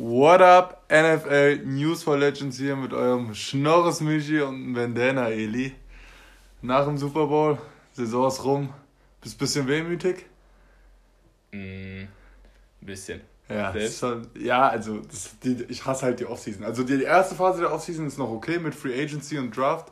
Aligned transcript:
What 0.00 0.40
up, 0.40 0.84
NFL 0.88 1.64
News 1.64 2.04
for 2.04 2.16
Legends 2.16 2.56
hier 2.56 2.76
mit 2.76 2.92
eurem 2.92 3.34
Schnorres 3.34 4.00
Michi 4.00 4.40
und 4.40 4.72
Bandana 4.72 5.28
Eli. 5.28 5.74
Nach 6.62 6.84
dem 6.84 6.96
Super 6.96 7.26
Bowl, 7.26 7.58
Saison 7.90 8.28
ist 8.28 8.44
rum. 8.44 8.72
Bist 9.20 9.34
ein 9.34 9.38
bisschen 9.38 9.66
wehmütig? 9.66 10.26
Mm, 11.50 12.02
ein 12.02 12.08
bisschen. 12.80 13.22
Ja, 13.48 13.74
schon, 13.90 14.28
ja 14.38 14.68
also 14.68 15.00
das, 15.00 15.36
die, 15.40 15.64
ich 15.68 15.84
hasse 15.84 16.06
halt 16.06 16.20
die 16.20 16.26
Offseason. 16.26 16.62
Also 16.62 16.84
die, 16.84 16.98
die 16.98 17.02
erste 17.02 17.34
Phase 17.34 17.62
der 17.62 17.72
Offseason 17.72 18.06
ist 18.06 18.18
noch 18.18 18.30
okay 18.30 18.60
mit 18.60 18.76
Free 18.76 19.02
Agency 19.02 19.36
und 19.36 19.56
Draft. 19.56 19.90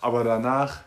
Aber 0.00 0.22
danach, 0.22 0.82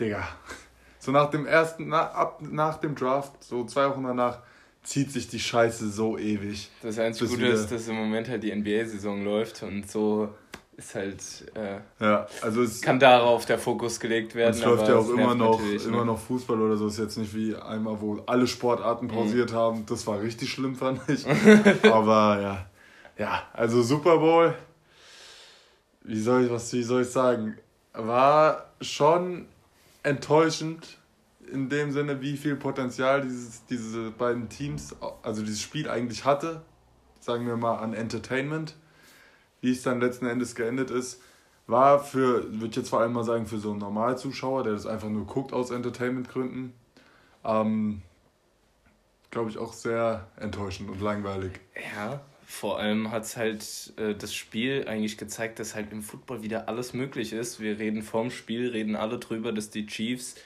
Digga, 0.00 0.26
so 0.98 1.12
nach 1.12 1.28
dem 1.28 1.44
ersten, 1.44 1.88
na, 1.88 2.10
ab, 2.10 2.38
nach 2.40 2.78
dem 2.78 2.94
Draft, 2.94 3.44
so 3.44 3.66
zwei 3.66 3.90
Wochen 3.90 4.04
danach, 4.04 4.38
zieht 4.86 5.10
sich 5.10 5.28
die 5.28 5.40
Scheiße 5.40 5.90
so 5.90 6.16
ewig. 6.16 6.70
Das 6.80 6.98
einzige 6.98 7.28
Gute 7.28 7.46
ist, 7.46 7.70
dass 7.70 7.88
im 7.88 7.96
Moment 7.96 8.28
halt 8.28 8.42
die 8.42 8.54
NBA-Saison 8.54 9.24
läuft 9.24 9.62
und 9.62 9.90
so 9.90 10.28
ist 10.76 10.94
halt. 10.94 11.22
Äh, 11.54 11.80
ja, 12.00 12.26
also 12.40 12.62
es 12.62 12.80
kann 12.80 13.00
darauf 13.00 13.46
der 13.46 13.58
Fokus 13.58 13.98
gelegt 13.98 14.34
werden. 14.34 14.54
Es 14.54 14.64
läuft 14.64 14.88
ja 14.88 14.96
auch 14.96 15.08
immer 15.08 15.34
noch, 15.34 15.60
immer 15.60 15.98
ne? 15.98 16.04
noch 16.04 16.18
Fußball 16.18 16.60
oder 16.60 16.76
so. 16.76 16.86
Ist 16.86 16.98
jetzt 16.98 17.18
nicht 17.18 17.34
wie 17.34 17.56
einmal, 17.56 18.00
wo 18.00 18.22
alle 18.26 18.46
Sportarten 18.46 19.08
pausiert 19.08 19.52
mhm. 19.52 19.56
haben. 19.56 19.86
Das 19.86 20.06
war 20.06 20.20
richtig 20.20 20.50
schlimm, 20.50 20.76
fand 20.76 21.00
ich. 21.08 21.26
aber 21.90 22.40
ja. 22.40 22.66
Ja, 23.18 23.42
also 23.54 23.82
Super 23.82 24.18
Bowl. 24.18 24.54
Wie 26.02 26.20
soll 26.20 26.44
ich, 26.44 26.50
was, 26.50 26.72
wie 26.72 26.82
soll 26.82 27.02
ich 27.02 27.08
sagen? 27.08 27.56
War 27.92 28.70
schon 28.80 29.46
enttäuschend 30.02 30.98
in 31.48 31.68
dem 31.68 31.92
Sinne, 31.92 32.20
wie 32.20 32.36
viel 32.36 32.56
Potenzial 32.56 33.22
dieses, 33.22 33.64
diese 33.66 34.10
beiden 34.10 34.48
Teams, 34.48 34.94
also 35.22 35.42
dieses 35.42 35.60
Spiel 35.60 35.88
eigentlich 35.88 36.24
hatte, 36.24 36.62
sagen 37.20 37.46
wir 37.46 37.56
mal 37.56 37.76
an 37.76 37.94
Entertainment, 37.94 38.76
wie 39.60 39.72
es 39.72 39.82
dann 39.82 40.00
letzten 40.00 40.26
Endes 40.26 40.54
geendet 40.54 40.90
ist, 40.90 41.20
war 41.66 41.98
für, 41.98 42.44
würde 42.52 42.66
ich 42.66 42.76
jetzt 42.76 42.90
vor 42.90 43.00
allem 43.00 43.12
mal 43.12 43.24
sagen, 43.24 43.46
für 43.46 43.58
so 43.58 43.70
einen 43.70 43.80
Normalzuschauer, 43.80 44.62
der 44.62 44.72
das 44.74 44.86
einfach 44.86 45.08
nur 45.08 45.26
guckt 45.26 45.52
aus 45.52 45.70
Entertainment-Gründen, 45.70 46.72
ähm, 47.44 48.02
glaube 49.30 49.50
ich 49.50 49.58
auch 49.58 49.72
sehr 49.72 50.28
enttäuschend 50.36 50.90
und 50.90 51.00
langweilig. 51.00 51.52
Ja, 51.96 52.20
vor 52.46 52.78
allem 52.78 53.10
hat 53.10 53.24
es 53.24 53.36
halt 53.36 53.92
äh, 53.96 54.14
das 54.14 54.32
Spiel 54.32 54.86
eigentlich 54.86 55.18
gezeigt, 55.18 55.58
dass 55.58 55.74
halt 55.74 55.90
im 55.90 56.02
Football 56.02 56.42
wieder 56.44 56.68
alles 56.68 56.94
möglich 56.94 57.32
ist. 57.32 57.58
Wir 57.58 57.78
reden 57.80 58.02
vorm 58.02 58.30
Spiel, 58.30 58.70
reden 58.70 58.94
alle 58.94 59.18
drüber, 59.18 59.52
dass 59.52 59.70
die 59.70 59.86
Chiefs 59.86 60.36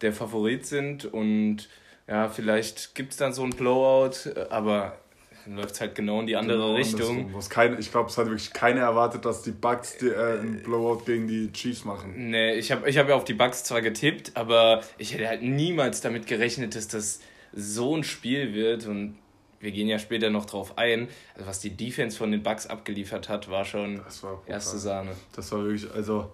der 0.00 0.12
Favorit 0.12 0.66
sind 0.66 1.04
und 1.04 1.68
ja, 2.08 2.28
vielleicht 2.28 2.94
gibt 2.94 3.12
es 3.12 3.18
dann 3.18 3.32
so 3.32 3.44
ein 3.44 3.50
Blowout, 3.50 4.30
aber 4.50 4.98
dann 5.44 5.56
läuft 5.56 5.74
es 5.74 5.80
halt 5.80 5.94
genau 5.94 6.20
in 6.20 6.26
die 6.26 6.36
andere 6.36 6.58
genau 6.58 6.74
Richtung. 6.74 7.34
Was 7.34 7.48
keine, 7.48 7.78
ich 7.78 7.90
glaube, 7.90 8.10
es 8.10 8.18
hat 8.18 8.26
wirklich 8.26 8.52
keiner 8.52 8.80
erwartet, 8.80 9.24
dass 9.24 9.42
die 9.42 9.52
Bucks 9.52 9.98
die, 9.98 10.08
äh, 10.08 10.40
einen 10.40 10.62
Blowout 10.62 11.04
gegen 11.06 11.28
die 11.28 11.52
Chiefs 11.52 11.84
machen. 11.84 12.30
Nee, 12.30 12.54
ich 12.54 12.72
habe 12.72 12.88
ich 12.88 12.98
hab 12.98 13.08
ja 13.08 13.14
auf 13.14 13.24
die 13.24 13.34
Bucks 13.34 13.64
zwar 13.64 13.80
getippt, 13.80 14.32
aber 14.34 14.82
ich 14.98 15.14
hätte 15.14 15.28
halt 15.28 15.42
niemals 15.42 16.00
damit 16.00 16.26
gerechnet, 16.26 16.74
dass 16.74 16.88
das 16.88 17.20
so 17.52 17.96
ein 17.96 18.04
Spiel 18.04 18.54
wird 18.54 18.86
und 18.86 19.16
wir 19.60 19.72
gehen 19.72 19.88
ja 19.88 19.98
später 19.98 20.30
noch 20.30 20.46
drauf 20.46 20.78
ein. 20.78 21.08
Also 21.34 21.46
was 21.46 21.60
die 21.60 21.70
Defense 21.70 22.16
von 22.16 22.30
den 22.30 22.42
Bucks 22.42 22.66
abgeliefert 22.66 23.28
hat, 23.28 23.50
war 23.50 23.64
schon 23.64 24.00
war 24.22 24.42
erste 24.46 24.78
Sahne. 24.78 25.12
Das 25.34 25.52
war 25.52 25.64
wirklich, 25.64 25.90
also 25.92 26.30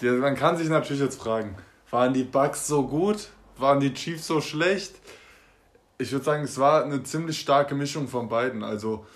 man 0.00 0.36
kann 0.36 0.56
sich 0.56 0.68
natürlich 0.68 1.02
jetzt 1.02 1.20
fragen, 1.20 1.54
waren 1.90 2.14
die 2.14 2.24
Bucks 2.24 2.66
so 2.66 2.86
gut? 2.86 3.28
Waren 3.58 3.80
die 3.80 3.94
Chiefs 3.94 4.26
so 4.26 4.40
schlecht? 4.40 4.94
Ich 5.98 6.12
würde 6.12 6.24
sagen, 6.24 6.44
es 6.44 6.58
war 6.58 6.84
eine 6.84 7.02
ziemlich 7.02 7.40
starke 7.40 7.74
Mischung 7.74 8.08
von 8.08 8.28
beiden. 8.28 8.62
Also 8.62 9.06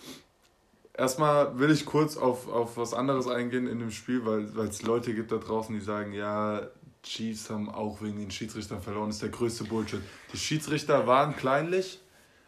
erstmal 0.95 1.59
will 1.59 1.71
ich 1.71 1.85
kurz 1.85 2.17
auf, 2.17 2.49
auf 2.49 2.77
was 2.77 2.95
anderes 2.95 3.27
eingehen 3.27 3.67
in 3.67 3.79
dem 3.81 3.91
Spiel, 3.91 4.25
weil 4.25 4.67
es 4.67 4.83
Leute 4.83 5.15
gibt 5.15 5.33
da 5.33 5.37
draußen, 5.37 5.75
die 5.75 5.81
sagen, 5.81 6.13
ja, 6.13 6.63
Chiefs 7.03 7.51
haben 7.51 7.71
auch 7.71 8.03
wegen 8.03 8.19
den 8.19 8.31
Schiedsrichtern 8.31 8.83
verloren. 8.83 9.09
Das 9.09 9.17
ist 9.17 9.23
der 9.23 9.31
größte 9.31 9.65
Bullshit. 9.65 10.01
Die 10.33 10.39
Schiedsrichter 10.39 11.07
waren 11.07 11.37
kleinlich, 11.37 12.01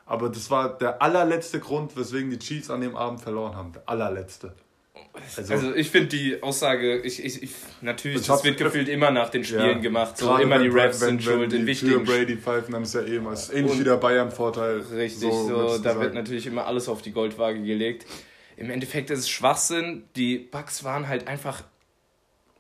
aber 0.05 0.29
das 0.29 0.51
war 0.51 0.77
der 0.77 1.01
allerletzte 1.03 1.61
Grund, 1.61 1.97
weswegen 1.97 2.31
die 2.31 2.39
Chiefs 2.39 2.71
an 2.71 2.81
dem 2.81 2.97
Abend 2.97 3.21
verloren 3.21 3.57
haben. 3.57 3.73
Der 3.73 3.89
allerletzte. 3.89 4.55
Also, 5.15 5.53
also 5.53 5.75
ich 5.75 5.91
finde 5.91 6.09
die 6.09 6.43
Aussage, 6.43 6.99
ich, 6.99 7.25
ich, 7.25 7.43
ich 7.43 7.51
natürlich, 7.81 8.27
das 8.27 8.45
wird 8.45 8.59
gefühlt 8.59 8.89
immer 8.89 9.11
nach 9.11 9.31
den 9.31 9.45
Spielen 9.45 9.63
ja, 9.63 9.79
gemacht. 9.79 10.19
So 10.19 10.37
immer 10.37 10.59
die 10.59 10.69
Refs 10.69 11.01
sind 11.01 11.23
schuld 11.23 11.53
in 11.53 11.67
wichtigen 11.67 12.05
für 12.05 12.13
Brady 12.13 12.37
pfeifen, 12.37 12.73
dann 12.73 12.83
ist 12.83 12.95
ja 12.95 13.03
eh 13.03 13.17
immer 13.17 13.35
ähnlich 13.53 13.79
wie 13.79 13.85
der 13.85 13.97
Bayern-Vorteil. 13.97 14.81
Richtig, 14.81 15.31
so, 15.31 15.77
so 15.77 15.79
da 15.79 15.99
wird 15.99 16.15
natürlich 16.15 16.47
immer 16.47 16.67
alles 16.67 16.89
auf 16.89 17.01
die 17.03 17.13
Goldwaage 17.13 17.63
gelegt. 17.63 18.07
Im 18.57 18.71
Endeffekt 18.71 19.11
ist 19.11 19.21
es 19.21 19.31
Schwachsinn. 19.31 20.05
Die 20.15 20.39
Bugs 20.39 20.85
waren 20.85 21.09
halt 21.09 21.27
einfach 21.27 21.63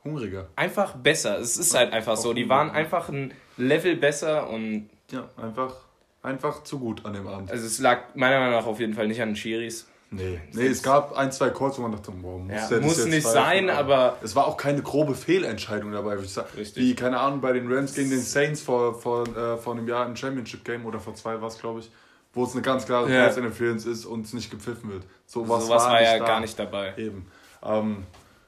hungriger. 0.04 0.48
Einfach 0.56 0.94
besser. 0.97 1.38
Es 1.38 1.56
ist 1.56 1.75
halt 1.75 1.92
einfach 1.92 2.16
so. 2.16 2.32
Die 2.32 2.48
waren 2.48 2.71
einfach 2.71 3.09
ein 3.09 3.32
Level 3.56 3.97
besser 3.97 4.48
und. 4.48 4.88
Ja, 5.10 5.28
einfach, 5.37 5.76
einfach 6.22 6.65
zu 6.65 6.78
gut 6.78 7.04
an 7.04 7.12
dem 7.12 7.26
Abend. 7.26 7.50
Also 7.50 7.66
es 7.66 7.78
lag 7.78 8.15
meiner 8.15 8.38
Meinung 8.38 8.54
nach 8.54 8.66
auf 8.66 8.81
jeden 8.81 8.94
Fall 8.94 9.06
nicht 9.09 9.21
an 9.21 9.31
den 9.31 9.37
Schiris. 9.37 9.88
Nee, 10.12 10.41
nee 10.53 10.67
es 10.67 10.83
gab 10.83 11.17
ein, 11.17 11.33
zwei 11.33 11.49
Calls, 11.49 11.78
wo 11.78 11.83
man 11.83 11.93
dachte, 11.93 12.12
boah, 12.12 12.39
muss 12.39 12.53
ja, 12.53 12.69
der 12.69 12.81
Muss 12.83 12.97
das 12.97 13.06
nicht 13.06 13.27
sein, 13.27 13.71
aber. 13.71 14.19
Es 14.23 14.37
war 14.37 14.47
auch 14.47 14.59
keine 14.59 14.83
grobe 14.83 15.15
Fehlentscheidung 15.15 15.91
dabei, 15.91 16.12
würde 16.12 16.25
ich 16.25 16.33
sagen. 16.33 16.49
Richtig. 16.55 16.83
Wie, 16.83 16.95
keine 16.95 17.19
Ahnung, 17.19 17.41
bei 17.41 17.53
den 17.53 17.73
Rams 17.73 17.95
gegen 17.95 18.11
den 18.11 18.21
Saints 18.21 18.61
vor, 18.61 18.95
vor, 18.95 19.27
äh, 19.27 19.56
vor 19.56 19.72
einem 19.75 19.89
Jahr 19.89 20.06
im 20.06 20.15
Championship 20.15 20.65
Game 20.65 20.84
oder 20.84 21.01
vor 21.01 21.15
zwei 21.15 21.41
war 21.41 21.49
es, 21.49 21.59
glaube 21.59 21.81
ich, 21.81 21.91
wo 22.34 22.45
es 22.45 22.53
eine 22.53 22.61
ganz 22.61 22.84
klare 22.84 23.11
ja. 23.11 23.27
Interference 23.27 23.87
ist 23.87 24.05
und 24.05 24.27
es 24.27 24.34
nicht 24.34 24.51
gepfiffen 24.51 24.91
wird. 24.91 25.05
So 25.25 25.49
was, 25.49 25.65
so 25.65 25.72
was 25.72 25.84
war, 25.84 25.93
war 25.93 26.03
ja 26.03 26.19
da. 26.19 26.25
gar 26.27 26.41
nicht 26.41 26.59
dabei. 26.59 26.93
Eben. 26.99 27.27
Ähm, 27.62 28.05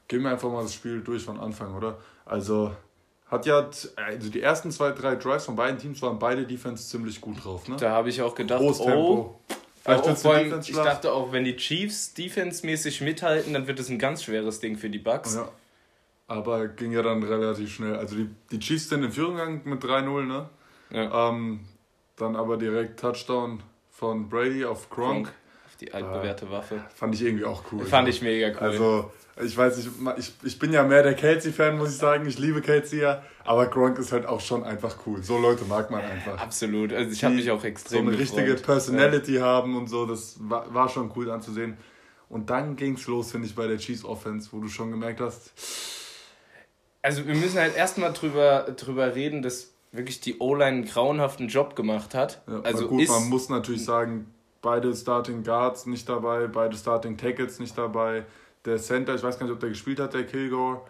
gehen 0.06 0.22
wir 0.22 0.30
einfach 0.30 0.50
mal 0.50 0.62
das 0.62 0.74
Spiel 0.74 1.00
durch 1.00 1.24
von 1.24 1.40
Anfang, 1.40 1.74
oder? 1.74 1.96
Also, 2.26 2.72
hat 3.26 3.46
ja, 3.46 3.68
also 3.96 4.30
die 4.30 4.42
ersten 4.42 4.70
zwei, 4.70 4.90
drei 4.90 5.16
Drives 5.16 5.46
von 5.46 5.56
beiden 5.56 5.78
Teams 5.78 6.02
waren 6.02 6.18
beide 6.18 6.44
Defense 6.44 6.88
ziemlich 6.88 7.20
gut 7.22 7.42
drauf, 7.42 7.68
ne? 7.68 7.76
Da 7.76 7.90
habe 7.90 8.10
ich 8.10 8.20
auch 8.20 8.34
gedacht, 8.34 8.60
Groß 8.60 8.78
Tempo. 8.78 9.40
Oh, 9.48 9.54
Vielleicht 9.84 10.04
auch 10.04 10.16
vor 10.16 10.34
allem, 10.34 10.60
ich 10.60 10.72
dachte 10.72 11.12
auch, 11.12 11.32
wenn 11.32 11.44
die 11.44 11.56
Chiefs 11.56 12.14
defensemäßig 12.14 13.02
mithalten, 13.02 13.52
dann 13.52 13.66
wird 13.66 13.78
es 13.78 13.90
ein 13.90 13.98
ganz 13.98 14.22
schweres 14.22 14.60
Ding 14.60 14.78
für 14.78 14.88
die 14.88 14.98
Bucks. 14.98 15.34
Ja. 15.34 15.50
Aber 16.26 16.68
ging 16.68 16.92
ja 16.92 17.02
dann 17.02 17.22
relativ 17.22 17.74
schnell. 17.74 17.96
Also 17.96 18.16
die, 18.16 18.30
die 18.50 18.58
Chiefs 18.58 18.88
sind 18.88 19.02
in 19.02 19.12
Führung 19.12 19.36
gegangen 19.36 19.60
mit 19.64 19.84
3-0, 19.84 20.24
ne? 20.24 20.48
Ja. 20.90 21.28
Ähm, 21.28 21.60
dann 22.16 22.34
aber 22.34 22.56
direkt 22.56 22.98
Touchdown 22.98 23.62
von 23.90 24.30
Brady 24.30 24.64
auf 24.64 24.88
Gronk. 24.88 25.26
Gronk 25.26 25.34
die 25.84 25.92
altbewährte 25.94 26.50
Waffe. 26.50 26.82
Fand 26.94 27.14
ich 27.14 27.22
irgendwie 27.22 27.44
auch 27.44 27.64
cool. 27.72 27.84
Fand 27.84 28.08
ich 28.08 28.22
mega 28.22 28.48
cool. 28.48 28.56
Also 28.58 29.12
ich 29.42 29.56
weiß 29.56 29.76
nicht, 29.78 29.90
ich, 30.16 30.32
ich 30.44 30.58
bin 30.58 30.72
ja 30.72 30.84
mehr 30.84 31.02
der 31.02 31.14
Kelsey-Fan, 31.14 31.76
muss 31.76 31.90
ich 31.90 31.96
sagen. 31.96 32.26
Ich 32.26 32.38
liebe 32.38 32.60
Kelsey 32.60 33.00
ja. 33.00 33.22
Aber 33.44 33.66
Gronk 33.66 33.98
ist 33.98 34.12
halt 34.12 34.26
auch 34.26 34.40
schon 34.40 34.62
einfach 34.62 34.96
cool. 35.06 35.22
So 35.22 35.38
Leute 35.38 35.64
mag 35.64 35.90
man 35.90 36.02
einfach. 36.02 36.38
Absolut. 36.40 36.92
Also 36.92 37.10
ich 37.10 37.24
habe 37.24 37.34
mich 37.34 37.50
auch 37.50 37.64
extrem 37.64 38.04
So 38.04 38.08
eine 38.08 38.16
gefreut. 38.16 38.38
richtige 38.38 38.62
Personality 38.62 39.34
ja. 39.36 39.42
haben 39.42 39.76
und 39.76 39.88
so. 39.88 40.06
Das 40.06 40.36
war, 40.40 40.72
war 40.72 40.88
schon 40.88 41.10
cool 41.16 41.30
anzusehen. 41.30 41.76
Und 42.28 42.50
dann 42.50 42.76
ging 42.76 42.94
es 42.94 43.06
los, 43.06 43.32
finde 43.32 43.46
ich, 43.48 43.54
bei 43.54 43.66
der 43.66 43.78
Chiefs 43.78 44.04
Offense, 44.04 44.48
wo 44.52 44.60
du 44.60 44.68
schon 44.68 44.90
gemerkt 44.90 45.20
hast. 45.20 45.52
Also 47.02 47.26
wir 47.26 47.34
müssen 47.34 47.58
halt 47.58 47.76
erstmal 47.76 48.12
drüber, 48.12 48.62
drüber 48.76 49.14
reden, 49.14 49.42
dass 49.42 49.72
wirklich 49.92 50.20
die 50.20 50.38
O-Line 50.38 50.64
einen 50.64 50.84
grauenhaften 50.84 51.48
Job 51.48 51.76
gemacht 51.76 52.14
hat. 52.14 52.42
Ja, 52.48 52.60
also 52.60 52.88
gut, 52.88 53.06
man 53.08 53.28
muss 53.28 53.48
natürlich 53.48 53.84
sagen, 53.84 54.32
beide 54.64 54.96
Starting 54.96 55.44
Guards 55.44 55.86
nicht 55.86 56.08
dabei, 56.08 56.48
beide 56.48 56.76
Starting 56.76 57.16
Tackles 57.16 57.60
nicht 57.60 57.78
dabei 57.78 58.24
der 58.64 58.78
Center, 58.78 59.14
ich 59.14 59.22
weiß 59.22 59.38
gar 59.38 59.46
nicht, 59.46 59.54
ob 59.54 59.60
der 59.60 59.68
gespielt 59.68 60.00
hat, 60.00 60.14
der 60.14 60.24
Kilgore, 60.24 60.80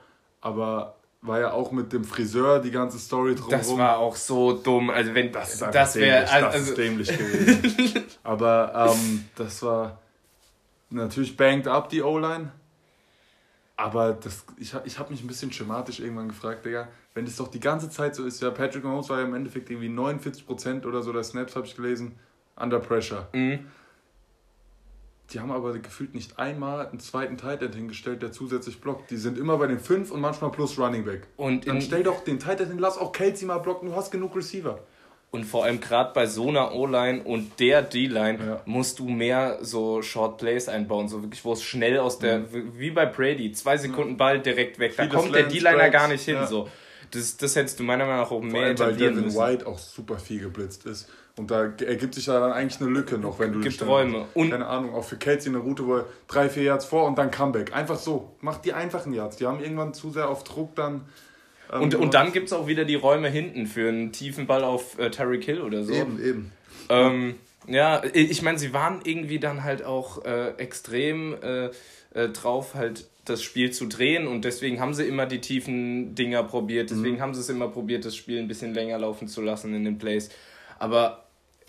aber 0.41 0.97
war 1.23 1.41
ja 1.41 1.53
auch 1.53 1.73
mit 1.73 1.93
dem 1.93 2.05
Friseur 2.05 2.61
die 2.61 2.71
ganze 2.71 2.99
Story 2.99 3.35
drumherum. 3.35 3.59
Das 3.59 3.79
war 3.79 3.99
auch 3.99 4.15
so 4.15 4.53
dumm. 4.53 4.91
Also 4.91 5.15
wenn 5.15 5.33
das 5.33 5.59
das 5.59 5.97
wäre 5.97 6.31
also, 6.31 6.47
das 6.47 6.69
ist 6.69 6.79
dämlich 6.79 7.09
gewesen. 7.09 8.05
aber 8.23 8.91
ähm, 8.95 9.25
das 9.35 9.63
war 9.63 9.99
natürlich 10.91 11.37
banked 11.37 11.67
up 11.67 11.89
die 11.89 12.03
O-Line. 12.03 12.53
Aber 13.77 14.13
das, 14.13 14.45
ich, 14.59 14.73
ich 14.85 14.99
habe 14.99 15.11
mich 15.11 15.25
ein 15.25 15.27
bisschen 15.27 15.51
schematisch 15.51 15.99
irgendwann 15.99 16.29
gefragt, 16.29 16.65
Digga, 16.65 16.89
wenn 17.15 17.25
das 17.25 17.37
doch 17.37 17.49
die 17.49 17.59
ganze 17.59 17.91
Zeit 17.91 18.15
so 18.15 18.25
ist, 18.25 18.41
ja, 18.41 18.51
Patrick 18.51 18.85
Mahomes 18.85 19.09
war 19.09 19.19
ja 19.19 19.25
im 19.25 19.35
Endeffekt 19.35 19.69
irgendwie 19.69 19.89
49% 19.89 20.87
oder 20.87 21.03
so 21.03 21.13
der 21.13 21.25
Snaps, 21.25 21.57
habe 21.57 21.67
ich 21.67 21.75
gelesen, 21.75 22.17
under 22.57 22.79
pressure. 22.81 23.29
Mhm. 23.33 23.67
Die 25.31 25.41
haben 25.41 25.51
aber 25.51 25.73
gefühlt 25.79 26.15
nicht 26.15 26.39
einmal 26.39 26.87
einen 26.87 27.01
zweiten 27.01 27.39
Tight 27.39 27.63
End 27.63 27.75
hingestellt, 27.75 28.23
der 28.23 28.31
zusätzlich 28.31 28.81
blockt. 28.81 29.11
Die 29.11 29.17
sind 29.17 29.39
immer 29.39 29.57
bei 29.57 29.67
den 29.67 29.81
fünf 29.81 30.11
und 30.11 30.21
manchmal 30.21 30.51
plus 30.51 30.79
Running 30.79 31.05
Back. 31.05 31.27
Und 31.37 31.67
Dann 31.67 31.81
stell 31.81 32.03
doch 32.03 32.23
den 32.23 32.39
Tight 32.39 32.61
End 32.61 32.71
hin, 32.71 32.79
lass 32.79 32.99
auch 32.99 33.13
Kelsey 33.13 33.47
mal 33.47 33.59
blocken, 33.59 33.89
du 33.89 33.97
hast 33.97 34.11
genug 34.11 34.37
Receiver. 34.37 34.81
Und 35.31 35.45
vor 35.45 35.65
allem 35.65 35.81
gerade 35.81 36.13
bei 36.15 36.27
so 36.27 36.49
einer 36.49 36.73
O-Line 36.75 37.25
und 37.25 37.59
der 37.59 37.83
D-Line 37.83 38.39
ja. 38.39 38.63
musst 38.67 39.01
du 39.01 39.09
mehr 39.09 39.59
so 39.63 40.01
Short 40.01 40.39
Plays 40.39 40.69
einbauen, 40.69 41.09
so 41.09 41.23
wirklich, 41.23 41.45
wo 41.45 41.55
es 41.55 41.63
schnell 41.65 41.99
aus 41.99 42.21
der, 42.21 42.41
mhm. 42.41 42.79
wie 42.79 42.93
bei 42.93 43.05
Brady, 43.05 43.51
zwei 43.51 43.77
Sekunden 43.77 44.17
Ball 44.17 44.39
direkt 44.39 44.79
weg. 44.79 44.95
Da 44.97 45.09
kommt 45.09 45.35
der 45.35 45.45
D-Liner 45.45 45.91
gar 45.91 46.07
nicht 46.07 46.25
hin. 46.25 46.37
Ja. 46.37 46.47
So. 46.47 46.69
Das, 47.11 47.37
das 47.37 47.57
hättest 47.57 47.81
du 47.81 47.83
meiner 47.83 48.05
Meinung 48.05 48.21
nach 48.21 48.31
auch 48.31 48.41
mehr 48.43 48.63
allem, 48.63 48.79
Weil 48.79 48.95
Devin 48.95 49.35
White 49.35 49.67
auch 49.67 49.79
super 49.79 50.19
viel 50.19 50.39
geblitzt 50.39 50.87
ist. 50.87 51.09
Und 51.37 51.51
da 51.51 51.65
ergibt 51.65 52.15
sich 52.15 52.27
ja 52.27 52.39
dann 52.39 52.53
eigentlich 52.53 52.81
eine 52.81 52.91
Lücke 52.91 53.19
noch, 53.19 53.41
wenn 53.41 53.53
du 53.53 53.61
Gibt 53.61 53.85
Räume. 53.85 54.27
Und 54.35 54.51
keine 54.51 54.67
Ahnung, 54.67 54.95
auch 54.95 55.05
für 55.05 55.17
Kelsey 55.17 55.51
eine 55.51 55.59
Route, 55.59 55.85
wo 55.85 55.97
er 55.97 56.07
drei, 56.29 56.49
vier 56.49 56.63
Yards 56.63 56.85
vor 56.85 57.07
und 57.07 57.19
dann 57.19 57.33
Comeback. 57.33 57.75
Einfach 57.75 57.99
so. 57.99 58.37
Mach 58.41 58.59
die 58.59 58.73
einfachen 58.73 59.13
Yards. 59.13 59.37
Die 59.37 59.47
haben 59.47 59.61
irgendwann 59.61 59.95
zu 59.95 60.11
sehr 60.11 60.29
auf 60.29 60.45
Druck 60.45 60.77
dann. 60.77 61.07
Ähm, 61.73 61.83
und, 61.83 61.95
und 61.97 62.15
dann 62.15 62.33
gibt 62.33 62.47
es 62.47 62.53
auch 62.53 62.69
wieder 62.69 62.85
die 62.85 62.95
Räume 62.95 63.29
hinten 63.29 63.67
für 63.67 63.89
einen 63.89 64.13
tiefen 64.13 64.47
Ball 64.47 64.63
auf 64.63 64.97
äh, 64.99 65.11
Terry 65.11 65.41
Kill 65.41 65.61
oder 65.61 65.83
so. 65.83 65.93
Eben, 65.93 66.25
eben. 66.25 66.53
Ähm, 66.89 67.35
ja, 67.67 68.03
ich 68.13 68.43
meine, 68.43 68.59
sie 68.59 68.73
waren 68.73 69.01
irgendwie 69.03 69.41
dann 69.41 69.65
halt 69.65 69.85
auch 69.85 70.25
äh, 70.25 70.51
extrem 70.59 71.35
äh, 71.43 71.71
äh, 72.15 72.29
drauf, 72.29 72.75
halt 72.75 73.09
das 73.25 73.43
Spiel 73.43 73.71
zu 73.73 73.87
drehen 73.87 74.27
und 74.27 74.45
deswegen 74.45 74.81
haben 74.81 74.93
sie 74.93 75.05
immer 75.05 75.25
die 75.25 75.41
tiefen 75.41 76.15
Dinger 76.15 76.43
probiert, 76.43 76.91
deswegen 76.91 77.17
mhm. 77.17 77.21
haben 77.23 77.35
sie 77.35 77.41
es 77.41 77.49
immer 77.49 77.69
probiert, 77.69 78.05
das 78.05 78.15
Spiel 78.15 78.39
ein 78.39 78.49
bisschen 78.49 78.75
länger 78.75 78.99
laufen 78.99 79.29
zu 79.29 79.41
lassen 79.41 79.75
in 79.75 79.85
den 79.85 79.97
Plays. 79.97 80.29
Aber 80.79 81.24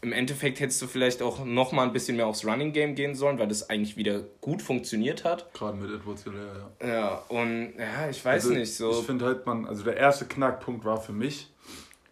im 0.05 0.13
Endeffekt 0.13 0.59
hättest 0.59 0.79
du 0.83 0.87
vielleicht 0.87 1.23
auch 1.23 1.43
noch 1.43 1.71
mal 1.71 1.81
ein 1.81 1.91
bisschen 1.91 2.15
mehr 2.15 2.27
aufs 2.27 2.45
Running 2.45 2.73
Game 2.73 2.93
gehen 2.93 3.15
sollen, 3.15 3.39
weil 3.39 3.47
das 3.47 3.71
eigentlich 3.71 3.97
wieder 3.97 4.21
gut 4.39 4.61
funktioniert 4.61 5.23
hat. 5.23 5.51
Gerade 5.55 5.77
mit 5.77 5.89
Edwards 5.89 6.23
Hilaire, 6.25 6.69
ja. 6.79 6.87
Ja, 6.87 7.23
und 7.27 7.73
ja, 7.75 8.07
ich 8.07 8.23
weiß 8.23 8.43
also, 8.45 8.53
nicht 8.53 8.75
so. 8.75 8.91
Ich 8.91 9.05
finde 9.07 9.25
halt, 9.25 9.47
man, 9.47 9.65
also 9.65 9.83
der 9.83 9.97
erste 9.97 10.25
Knackpunkt 10.25 10.85
war 10.85 11.01
für 11.01 11.11
mich, 11.11 11.51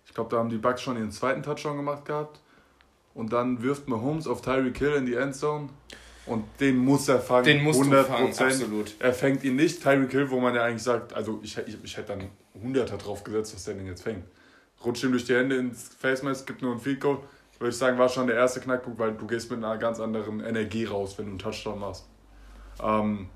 ich 0.07 0.13
glaube, 0.15 0.31
da 0.31 0.37
haben 0.37 0.49
die 0.49 0.57
Bucks 0.57 0.81
schon 0.81 0.97
ihren 0.97 1.11
zweiten 1.11 1.43
Touchdown 1.43 1.77
gemacht 1.77 2.05
gehabt. 2.05 2.39
Und 3.13 3.31
dann 3.31 3.61
wirft 3.61 3.87
Mahomes 3.87 4.25
auf 4.25 4.41
Tyreek 4.41 4.79
Hill 4.79 4.93
in 4.93 5.05
die 5.05 5.13
Endzone. 5.13 5.69
Und 6.25 6.45
den 6.59 6.77
muss 6.77 7.07
er 7.09 7.19
fangen. 7.19 7.45
Den 7.45 7.63
muss 7.63 7.77
100%. 7.77 8.03
fangen, 8.05 8.27
absolut. 8.29 8.95
Er 8.97 9.13
fängt 9.13 9.43
ihn 9.43 9.55
nicht. 9.55 9.83
Tyreek 9.83 10.11
Hill, 10.11 10.31
wo 10.31 10.39
man 10.39 10.55
ja 10.55 10.63
eigentlich 10.63 10.81
sagt, 10.81 11.13
also 11.13 11.39
ich, 11.43 11.55
ich, 11.59 11.77
ich 11.83 11.95
hätte 11.95 12.15
dann 12.15 12.29
100er 12.59 12.97
drauf 12.97 13.23
gesetzt, 13.23 13.53
dass 13.53 13.65
der 13.65 13.75
den 13.75 13.85
jetzt 13.85 14.01
fängt. 14.01 14.23
Rutscht 14.83 15.03
ihm 15.03 15.11
durch 15.11 15.25
die 15.25 15.35
Hände 15.35 15.57
ins 15.57 15.89
Face 15.99 16.23
Mask, 16.23 16.47
gibt 16.47 16.63
nur 16.63 16.73
ein 16.73 16.79
Field 16.79 16.99
Goal 17.01 17.19
würde 17.59 17.69
ich 17.69 17.77
sagen, 17.77 17.97
war 17.97 18.09
schon 18.09 18.27
der 18.27 18.35
erste 18.35 18.59
Knackpunkt, 18.59 18.99
weil 18.99 19.13
du 19.13 19.27
gehst 19.27 19.49
mit 19.51 19.63
einer 19.63 19.77
ganz 19.77 19.99
anderen 19.99 20.43
Energie 20.43 20.85
raus, 20.85 21.17
wenn 21.17 21.25
du 21.25 21.31
einen 21.31 21.39
Touchdown 21.39 21.79
machst. 21.79 22.07
Ähm, 22.81 23.29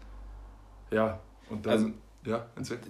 ja, 0.92 1.20
und 1.50 1.66
dann. 1.66 1.74
Also, 1.74 1.92
ja, 2.26 2.46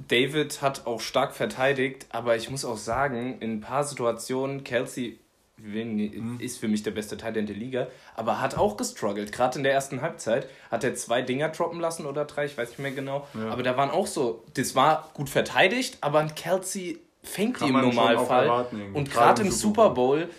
David 0.07 0.63
hat 0.63 0.88
auch 0.88 1.00
stark 1.00 1.35
verteidigt, 1.35 2.07
aber 2.09 2.35
ich 2.35 2.50
muss 2.50 2.65
auch 2.65 2.77
sagen, 2.77 3.38
in 3.39 3.57
ein 3.57 3.62
paar 3.62 3.83
Situationen, 3.83 4.63
Kelsey 4.63 5.19
mhm. 5.57 6.39
ist 6.39 6.57
für 6.57 6.68
mich 6.68 6.81
der 6.81 6.91
beste 6.91 7.18
Teil 7.18 7.33
der 7.33 7.44
Liga, 7.44 7.88
aber 8.15 8.41
hat 8.41 8.57
auch 8.57 8.77
gestruggelt. 8.77 9.31
Gerade 9.31 9.59
in 9.59 9.63
der 9.63 9.74
ersten 9.74 10.01
Halbzeit 10.01 10.50
hat 10.71 10.83
er 10.83 10.95
zwei 10.95 11.21
Dinger 11.21 11.50
droppen 11.50 11.79
lassen 11.79 12.07
oder 12.07 12.25
drei, 12.25 12.45
ich 12.45 12.57
weiß 12.57 12.69
nicht 12.69 12.79
mehr 12.79 12.91
genau. 12.91 13.27
Ja. 13.35 13.50
Aber 13.50 13.62
da 13.62 13.77
waren 13.77 13.91
auch 13.91 14.07
so, 14.07 14.44
das 14.56 14.75
war 14.75 15.12
gut 15.13 15.29
verteidigt, 15.29 16.00
aber 16.01 16.19
ein 16.19 16.33
Kelsey 16.33 17.00
fängt 17.21 17.62
die 17.62 17.68
im 17.68 17.74
Normalfall. 17.74 18.68
Und 18.94 19.12
gerade 19.12 19.44
im 19.44 19.51
Super 19.51 19.91
Bowl 19.91 20.29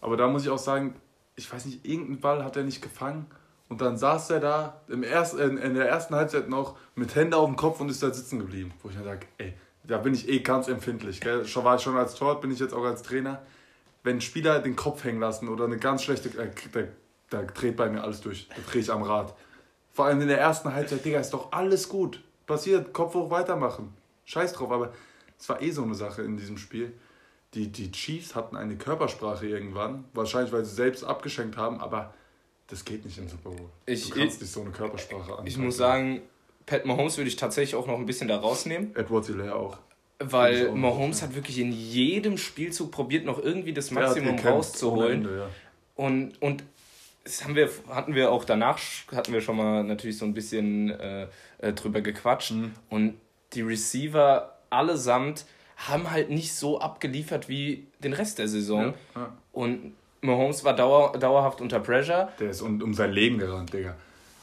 aber 0.00 0.16
da 0.16 0.28
muss 0.28 0.44
ich 0.44 0.50
auch 0.50 0.58
sagen, 0.58 0.94
ich 1.36 1.52
weiß 1.52 1.66
nicht, 1.66 1.84
irgendeinen 1.84 2.20
Ball 2.20 2.44
hat 2.44 2.56
er 2.56 2.64
nicht 2.64 2.82
gefangen. 2.82 3.26
Und 3.68 3.80
dann 3.80 3.96
saß 3.96 4.30
er 4.30 4.40
da 4.40 4.80
im 4.88 5.02
ersten, 5.02 5.58
in 5.58 5.74
der 5.74 5.88
ersten 5.88 6.14
Halbzeit 6.14 6.48
noch 6.48 6.76
mit 6.94 7.14
Händen 7.14 7.34
auf 7.34 7.46
dem 7.46 7.56
Kopf 7.56 7.80
und 7.80 7.90
ist 7.90 8.02
da 8.02 8.12
sitzen 8.12 8.38
geblieben. 8.38 8.72
Wo 8.82 8.88
ich 8.88 8.94
dann 8.94 9.04
sage, 9.04 9.26
ey, 9.36 9.54
da 9.84 9.98
bin 9.98 10.14
ich 10.14 10.28
eh 10.28 10.40
ganz 10.40 10.68
empfindlich. 10.68 11.20
Gell? 11.20 11.44
Schon 11.46 11.64
war 11.64 11.76
ich 11.76 11.82
schon 11.82 11.96
als 11.96 12.14
Tor, 12.14 12.40
bin 12.40 12.50
ich 12.50 12.58
jetzt 12.58 12.72
auch 12.72 12.84
als 12.84 13.02
Trainer. 13.02 13.42
Wenn 14.02 14.20
Spieler 14.20 14.60
den 14.60 14.74
Kopf 14.74 15.04
hängen 15.04 15.20
lassen 15.20 15.48
oder 15.48 15.64
eine 15.64 15.76
ganz 15.76 16.02
schlechte, 16.02 16.28
äh, 16.38 16.50
da, 16.72 16.80
da 17.30 17.42
dreht 17.42 17.76
bei 17.76 17.90
mir 17.90 18.02
alles 18.02 18.20
durch. 18.20 18.48
Da 18.48 18.56
drehe 18.70 18.80
ich 18.80 18.90
am 18.90 19.02
Rad. 19.02 19.34
Vor 19.92 20.06
allem 20.06 20.20
in 20.22 20.28
der 20.28 20.40
ersten 20.40 20.72
Halbzeit, 20.72 21.04
Digga, 21.04 21.20
ist 21.20 21.34
doch 21.34 21.52
alles 21.52 21.88
gut. 21.88 22.22
Passiert, 22.46 22.94
Kopf 22.94 23.14
hoch 23.14 23.30
weitermachen. 23.30 23.92
Scheiß 24.24 24.54
drauf, 24.54 24.70
aber 24.70 24.92
es 25.38 25.48
war 25.48 25.60
eh 25.60 25.70
so 25.70 25.82
eine 25.82 25.94
Sache 25.94 26.22
in 26.22 26.36
diesem 26.36 26.56
Spiel 26.56 26.94
die, 27.54 27.68
die 27.68 27.90
Chiefs 27.90 28.34
hatten 28.34 28.56
eine 28.56 28.76
Körpersprache 28.76 29.46
irgendwann, 29.46 30.04
wahrscheinlich 30.12 30.52
weil 30.52 30.64
sie 30.64 30.74
selbst 30.74 31.04
abgeschenkt 31.04 31.56
haben, 31.56 31.80
aber 31.80 32.14
das 32.66 32.84
geht 32.84 33.04
nicht 33.04 33.16
im 33.18 33.28
Super 33.28 33.50
Bowl. 33.50 33.70
Ich, 33.86 34.10
du 34.10 34.18
kannst 34.18 34.36
ich, 34.36 34.42
nicht 34.42 34.52
so 34.52 34.60
eine 34.60 34.70
Körpersprache 34.70 35.38
an. 35.38 35.46
Ich 35.46 35.56
muss 35.56 35.76
sagen, 35.76 36.20
Pat 36.66 36.84
Mahomes 36.84 37.16
würde 37.16 37.28
ich 37.28 37.36
tatsächlich 37.36 37.74
auch 37.74 37.86
noch 37.86 37.98
ein 37.98 38.04
bisschen 38.04 38.28
da 38.28 38.36
rausnehmen. 38.36 38.94
Edward 38.94 39.26
Hilaire 39.26 39.56
auch. 39.56 39.78
Weil 40.18 40.72
Mahomes 40.72 41.22
hat 41.22 41.34
wirklich 41.34 41.58
in 41.58 41.72
jedem 41.72 42.36
Spielzug 42.36 42.90
probiert, 42.90 43.24
noch 43.24 43.38
irgendwie 43.38 43.72
das 43.72 43.90
Maximum 43.90 44.38
rauszuholen. 44.38 45.22
Ende, 45.22 45.38
ja. 45.38 45.48
Und, 45.94 46.42
und 46.42 46.64
das 47.24 47.44
haben 47.44 47.54
wir, 47.54 47.70
hatten 47.88 48.14
wir 48.14 48.30
auch 48.30 48.44
danach, 48.44 48.78
hatten 49.14 49.32
wir 49.32 49.40
schon 49.40 49.56
mal 49.56 49.84
natürlich 49.84 50.18
so 50.18 50.24
ein 50.24 50.34
bisschen 50.34 50.90
äh, 50.90 51.28
äh 51.58 51.72
drüber 51.72 52.00
gequatscht. 52.00 52.50
Mhm. 52.50 52.72
Und 52.90 53.14
die 53.54 53.62
Receiver 53.62 54.58
allesamt 54.70 55.46
haben 55.78 56.10
halt 56.10 56.28
nicht 56.28 56.54
so 56.54 56.80
abgeliefert 56.80 57.48
wie 57.48 57.86
den 58.00 58.12
Rest 58.12 58.38
der 58.38 58.48
Saison. 58.48 58.94
Ja, 59.14 59.20
ja. 59.20 59.32
Und 59.52 59.94
Mahomes 60.20 60.64
war 60.64 60.74
dauer, 60.74 61.12
dauerhaft 61.16 61.60
unter 61.60 61.78
Pressure. 61.80 62.28
Der 62.40 62.50
ist 62.50 62.60
um, 62.62 62.82
um 62.82 62.92
sein 62.94 63.12
Leben 63.12 63.38
gerannt, 63.38 63.72
Digga. 63.72 63.94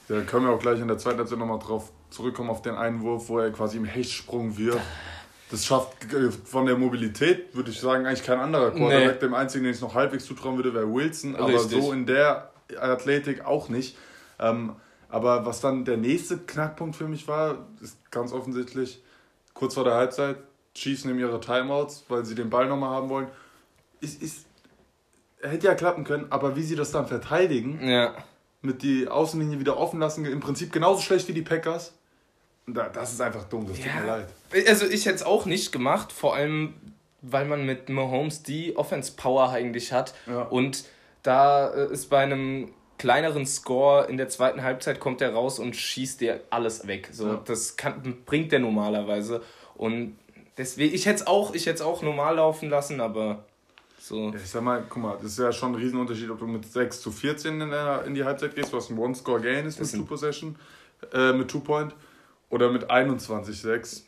Da 0.08 0.22
können 0.22 0.46
wir 0.46 0.54
auch 0.54 0.60
gleich 0.60 0.80
in 0.80 0.88
der 0.88 0.98
zweiten 0.98 1.18
Halbzeit 1.18 1.38
nochmal 1.38 1.60
drauf 1.60 1.92
zurückkommen, 2.10 2.50
auf 2.50 2.62
den 2.62 2.76
Einwurf, 2.76 3.28
wo 3.28 3.40
er 3.40 3.52
quasi 3.52 3.78
im 3.78 3.86
Hechtsprung 3.86 4.58
wirft. 4.58 4.86
Das 5.52 5.66
schafft 5.66 6.08
von 6.46 6.66
der 6.66 6.78
Mobilität, 6.78 7.54
würde 7.54 7.70
ich 7.70 7.80
sagen, 7.80 8.06
eigentlich 8.06 8.24
kein 8.24 8.40
anderer 8.40 8.72
Quarterback. 8.72 9.16
Nee. 9.16 9.20
Dem 9.20 9.34
einzigen, 9.34 9.66
den 9.66 9.74
ich 9.74 9.81
noch 9.81 9.94
halbwegs 9.94 10.26
zutrauen 10.26 10.56
würde, 10.56 10.74
wäre 10.74 10.92
Wilson. 10.92 11.36
Aber 11.36 11.50
Richtig. 11.50 11.84
so 11.84 11.92
in 11.92 12.06
der 12.06 12.52
Athletik 12.80 13.46
auch 13.46 13.70
nicht. 13.70 13.98
Ähm, 14.40 14.76
aber 15.10 15.46
was 15.46 15.62
dann 15.62 15.86
der 15.86 15.98
nächste 15.98 16.38
Knackpunkt 16.38 16.96
für 16.96 17.08
mich 17.08 17.28
war, 17.28 17.68
ist 17.81 17.98
ganz 18.12 18.31
offensichtlich 18.31 19.04
kurz 19.54 19.76
vor 19.76 19.84
der 19.84 19.94
Halbzeit 19.94 20.38
Chiefs 20.75 21.06
nehmen 21.06 21.19
ihre 21.19 21.39
Timeouts, 21.39 22.06
weil 22.10 22.25
sie 22.25 22.36
den 22.36 22.50
Ball 22.50 22.68
nochmal 22.68 22.92
haben 22.92 23.10
wollen. 23.10 23.27
Ist, 24.01 24.22
ist, 24.22 24.45
hätte 25.42 25.66
ja 25.66 25.74
klappen 25.74 26.04
können, 26.04 26.27
aber 26.30 26.56
wie 26.56 26.63
sie 26.63 26.75
das 26.75 26.92
dann 26.92 27.07
verteidigen, 27.07 27.80
ja. 27.88 28.13
mit 28.62 28.83
die 28.83 29.07
Außenlinie 29.07 29.60
wieder 29.60 29.77
offen 29.77 30.00
lassen, 30.00 30.25
im 30.25 30.39
Prinzip 30.39 30.72
genauso 30.72 31.01
schlecht 31.01 31.27
wie 31.27 31.33
die 31.33 31.42
Packers. 31.42 31.94
Das 32.68 33.13
ist 33.13 33.22
einfach 33.22 33.45
dumm, 33.45 33.68
das 33.68 33.80
ja. 33.80 33.86
tut 33.86 34.01
mir 34.01 34.07
leid. 34.07 34.27
Also 34.68 34.86
ich 34.86 35.06
hätte 35.06 35.16
es 35.16 35.24
auch 35.24 35.45
nicht 35.45 35.72
gemacht, 35.72 36.12
vor 36.12 36.36
allem 36.36 36.74
weil 37.31 37.45
man 37.45 37.66
mit 37.66 37.89
Mahomes 37.89 38.44
die 38.44 38.75
Offense-Power 38.78 39.50
eigentlich 39.50 39.92
hat. 39.92 40.13
Ja. 40.28 40.44
Und 40.44 40.86
da 41.24 41.74
äh, 41.74 41.92
ist 41.92 42.10
bei 42.10 42.19
einem 42.19 42.71
kleineren 42.98 43.45
Score 43.45 44.06
in 44.06 44.18
der 44.18 44.30
zweiten 44.30 44.63
Halbzeit 44.63 45.00
kommt 45.00 45.21
er 45.21 45.33
raus 45.33 45.60
und 45.60 45.75
schießt 45.75 46.21
dir 46.21 46.42
alles 46.50 46.88
weg. 46.88 47.10
So, 47.12 47.28
ja. 47.28 47.42
Das 47.45 47.78
kann, 47.78 48.18
bringt 48.25 48.51
der 48.51 48.60
normalerweise. 48.60 49.42
Und 49.75 50.18
Deswegen, 50.57 50.96
ich 50.96 51.06
hätte 51.06 51.24
es 51.24 51.28
auch, 51.28 51.54
auch 51.81 52.02
normal 52.02 52.36
laufen 52.36 52.69
lassen, 52.69 53.02
aber 53.02 53.46
so. 54.00 54.31
Ich 54.36 54.50
sag 54.50 54.62
mal, 54.62 54.86
guck 54.88 55.02
mal, 55.02 55.16
das 55.16 55.31
ist 55.31 55.40
ja 55.40 55.52
schon 55.52 55.74
ein 55.74 55.75
Riesenunterschied, 55.75 56.30
ob 56.30 56.40
du 56.40 56.46
mit 56.46 56.66
6 56.66 57.02
zu 57.02 57.12
14 57.12 57.60
in, 57.60 57.69
der, 57.72 58.04
in 58.06 58.13
die 58.13 58.24
Halbzeit 58.24 58.56
gehst, 58.56 58.72
was 58.72 58.90
ein 58.90 58.98
One-Score-Gain 58.98 59.66
ist 59.66 59.80
mit 59.80 59.92
Two 59.92 60.06
Possession, 60.06 60.56
äh, 61.12 61.34
mit 61.34 61.50
Two 61.50 61.59
Point, 61.59 61.95
oder 62.50 62.71
mit 62.71 62.90
21-6. 62.90 64.04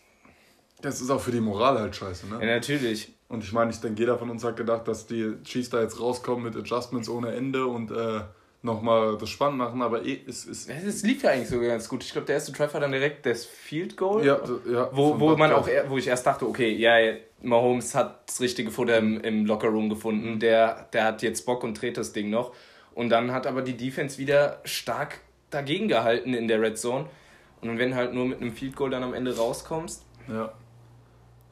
Das 0.82 1.02
ist 1.02 1.10
auch 1.10 1.20
für 1.20 1.32
die 1.32 1.42
Moral 1.42 1.80
halt 1.80 1.96
scheiße, 1.96 2.28
ne? 2.28 2.40
Ja, 2.40 2.46
natürlich. 2.46 3.12
Und 3.28 3.44
ich 3.44 3.52
meine, 3.52 3.72
ich 3.72 3.80
denke, 3.80 4.00
jeder 4.00 4.18
von 4.18 4.30
uns 4.30 4.44
hat 4.44 4.56
gedacht, 4.56 4.88
dass 4.88 5.08
die 5.08 5.34
Chiefs 5.44 5.70
da 5.70 5.82
jetzt 5.82 6.00
rauskommen 6.00 6.44
mit 6.44 6.56
Adjustments 6.56 7.10
ohne 7.10 7.34
Ende 7.34 7.66
und 7.66 7.90
äh, 7.90 8.22
nochmal 8.62 9.18
das 9.18 9.30
spannend 9.30 9.58
machen, 9.58 9.82
aber 9.82 10.06
eh, 10.06 10.20
es 10.28 10.46
ist. 10.46 10.70
Es 10.70 11.04
lief 11.04 11.24
ja 11.24 11.32
eigentlich 11.32 11.50
sogar 11.50 11.70
ganz 11.70 11.88
gut. 11.88 12.04
Ich 12.04 12.12
glaube, 12.12 12.28
der 12.28 12.36
erste 12.36 12.58
war 12.58 12.80
dann 12.80 12.92
direkt 12.92 13.26
das 13.26 13.46
Field 13.46 13.98
Goal. 13.98 14.26
Ja, 14.26 14.40
ja. 14.70 14.90
Wo, 14.92 15.20
wo 15.20 15.36
man 15.36 15.52
auch, 15.52 15.68
wo 15.88 15.98
ich 15.98 16.08
erst 16.08 16.26
dachte, 16.26 16.48
okay, 16.48 16.72
ja, 16.72 17.16
Mahomes 17.42 17.94
hat 17.96 18.28
das 18.28 18.42
richtige 18.42 18.72
Futter 18.72 18.98
im, 18.98 19.22
im 19.22 19.46
Lockerroom 19.46 19.90
gefunden. 19.90 20.40
Der, 20.40 20.88
der 20.94 21.04
hat 21.04 21.22
jetzt 21.22 21.46
Bock 21.46 21.64
und 21.64 21.80
dreht 21.80 21.98
das 21.98 22.14
Ding 22.14 22.30
noch. 22.30 22.54
Und 22.96 23.10
dann 23.10 23.32
hat 23.32 23.46
aber 23.46 23.62
die 23.62 23.78
Defense 23.78 24.18
wieder 24.18 24.60
stark 24.64 25.20
dagegen 25.50 25.88
gehalten 25.88 26.34
in 26.34 26.48
der 26.48 26.62
Red 26.62 26.78
Zone. 26.78 27.06
Und 27.62 27.78
wenn 27.78 27.96
halt 27.96 28.14
nur 28.14 28.26
mit 28.26 28.42
einem 28.42 28.52
Field 28.54 28.76
Goal 28.76 28.90
dann 28.90 29.04
am 29.04 29.14
Ende 29.14 29.36
rauskommst. 29.36 30.04
Ja. 30.28 30.54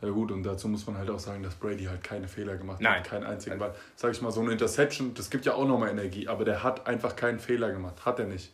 Ja 0.02 0.10
gut, 0.10 0.32
und 0.32 0.44
dazu 0.44 0.68
muss 0.68 0.86
man 0.86 0.98
halt 0.98 1.10
auch 1.10 1.20
sagen, 1.20 1.42
dass 1.42 1.56
Brady 1.56 1.86
halt 1.86 2.04
keine 2.04 2.28
Fehler 2.28 2.58
gemacht 2.58 2.82
Nein. 2.82 3.00
hat, 3.00 3.06
keinen 3.06 3.24
einzigen 3.24 3.58
Ball. 3.58 3.74
Sag 3.96 4.12
ich 4.12 4.22
mal, 4.22 4.32
so 4.32 4.42
eine 4.42 4.52
Interception, 4.52 5.14
das 5.14 5.30
gibt 5.30 5.46
ja 5.46 5.54
auch 5.54 5.68
nochmal 5.68 5.90
Energie, 5.90 6.28
aber 6.28 6.46
der 6.46 6.64
hat 6.64 6.88
einfach 6.88 7.16
keinen 7.16 7.40
Fehler 7.40 7.72
gemacht. 7.72 8.06
Hat 8.06 8.20
er 8.20 8.26
nicht. 8.26 8.54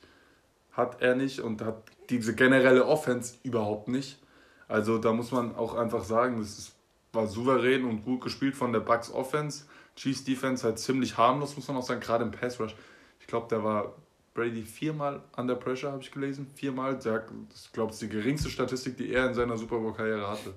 Hat 0.71 1.01
er 1.01 1.15
nicht 1.15 1.39
und 1.39 1.61
hat 1.61 1.83
diese 2.09 2.35
generelle 2.35 2.85
Offense 2.85 3.35
überhaupt 3.43 3.87
nicht. 3.87 4.19
Also 4.67 4.97
da 4.99 5.11
muss 5.11 5.31
man 5.31 5.55
auch 5.55 5.75
einfach 5.75 6.03
sagen, 6.03 6.39
das 6.39 6.57
ist, 6.57 6.75
war 7.11 7.27
souverän 7.27 7.83
und 7.83 8.03
gut 8.05 8.21
gespielt 8.21 8.55
von 8.55 8.71
der 8.71 8.79
Bucks 8.79 9.11
Offense. 9.11 9.65
Chiefs 9.95 10.23
Defense 10.23 10.63
halt 10.63 10.79
ziemlich 10.79 11.17
harmlos, 11.17 11.57
muss 11.57 11.67
man 11.67 11.77
auch 11.77 11.83
sagen, 11.83 11.99
gerade 11.99 12.23
im 12.23 12.31
Pass 12.31 12.59
Rush. 12.59 12.75
Ich 13.19 13.27
glaube, 13.27 13.47
der 13.49 13.63
war 13.63 13.93
Brady 14.33 14.63
viermal 14.63 15.21
under 15.35 15.55
pressure, 15.55 15.91
habe 15.91 16.01
ich 16.01 16.11
gelesen. 16.11 16.47
Viermal. 16.55 16.97
Der, 16.97 17.25
ich 17.53 17.73
glaube, 17.73 17.89
das 17.89 18.01
ist 18.01 18.09
die 18.09 18.17
geringste 18.17 18.49
Statistik, 18.49 18.95
die 18.97 19.11
er 19.11 19.27
in 19.27 19.33
seiner 19.33 19.57
Super 19.57 19.77
Bowl-Karriere 19.77 20.29
hatte. 20.29 20.53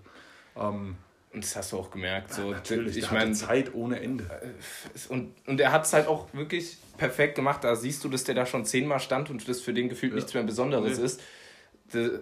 Ähm, 0.56 0.96
und 1.32 1.42
das 1.42 1.56
hast 1.56 1.72
du 1.72 1.78
auch 1.78 1.90
gemerkt. 1.90 2.32
So. 2.32 2.42
Ja, 2.42 2.50
natürlich, 2.52 2.96
ich 2.96 3.10
meine 3.10 3.32
Zeit 3.32 3.74
ohne 3.74 4.00
Ende. 4.00 4.24
Äh, 4.24 5.12
und, 5.12 5.34
und 5.46 5.60
er 5.60 5.72
hat 5.72 5.84
es 5.84 5.92
halt 5.92 6.06
auch 6.06 6.32
wirklich 6.32 6.78
perfekt 6.96 7.34
gemacht. 7.34 7.64
Da 7.64 7.74
siehst 7.74 8.04
du, 8.04 8.08
dass 8.08 8.24
der 8.24 8.34
da 8.34 8.46
schon 8.46 8.64
zehnmal 8.64 9.00
stand 9.00 9.30
und 9.30 9.48
das 9.48 9.60
für 9.60 9.74
den 9.74 9.88
gefühlt 9.88 10.12
ja. 10.12 10.16
nichts 10.16 10.32
mehr 10.32 10.44
Besonderes 10.44 10.98
nee. 10.98 11.04
ist. 11.04 11.20
De 11.92 12.20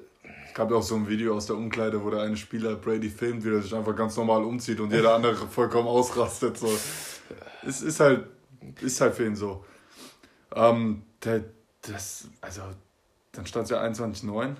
es 0.48 0.54
gab 0.54 0.70
ja 0.70 0.76
auch 0.76 0.82
so 0.82 0.96
ein 0.96 1.08
Video 1.08 1.34
aus 1.34 1.46
der 1.46 1.56
Umkleide, 1.56 2.04
wo 2.04 2.10
der 2.10 2.20
eine 2.20 2.36
Spieler 2.36 2.76
Brady 2.76 3.08
filmt, 3.08 3.42
wie 3.42 3.48
er 3.48 3.62
sich 3.62 3.74
einfach 3.74 3.96
ganz 3.96 4.18
normal 4.18 4.44
umzieht 4.44 4.80
und 4.80 4.92
jeder 4.92 5.14
andere 5.14 5.34
vollkommen 5.48 5.88
ausrastet. 5.88 6.58
So. 6.58 6.68
Es 7.66 7.80
ist 7.80 8.00
halt 8.00 8.26
ist 8.80 9.00
halt 9.00 9.14
für 9.14 9.26
ihn 9.26 9.36
so. 9.36 9.64
Ähm, 10.54 11.02
der, 11.24 11.44
das, 11.82 12.28
also, 12.40 12.62
dann 13.32 13.46
stand 13.46 13.64
es 13.64 13.70
ja 13.70 13.82
21-9. 13.82 14.56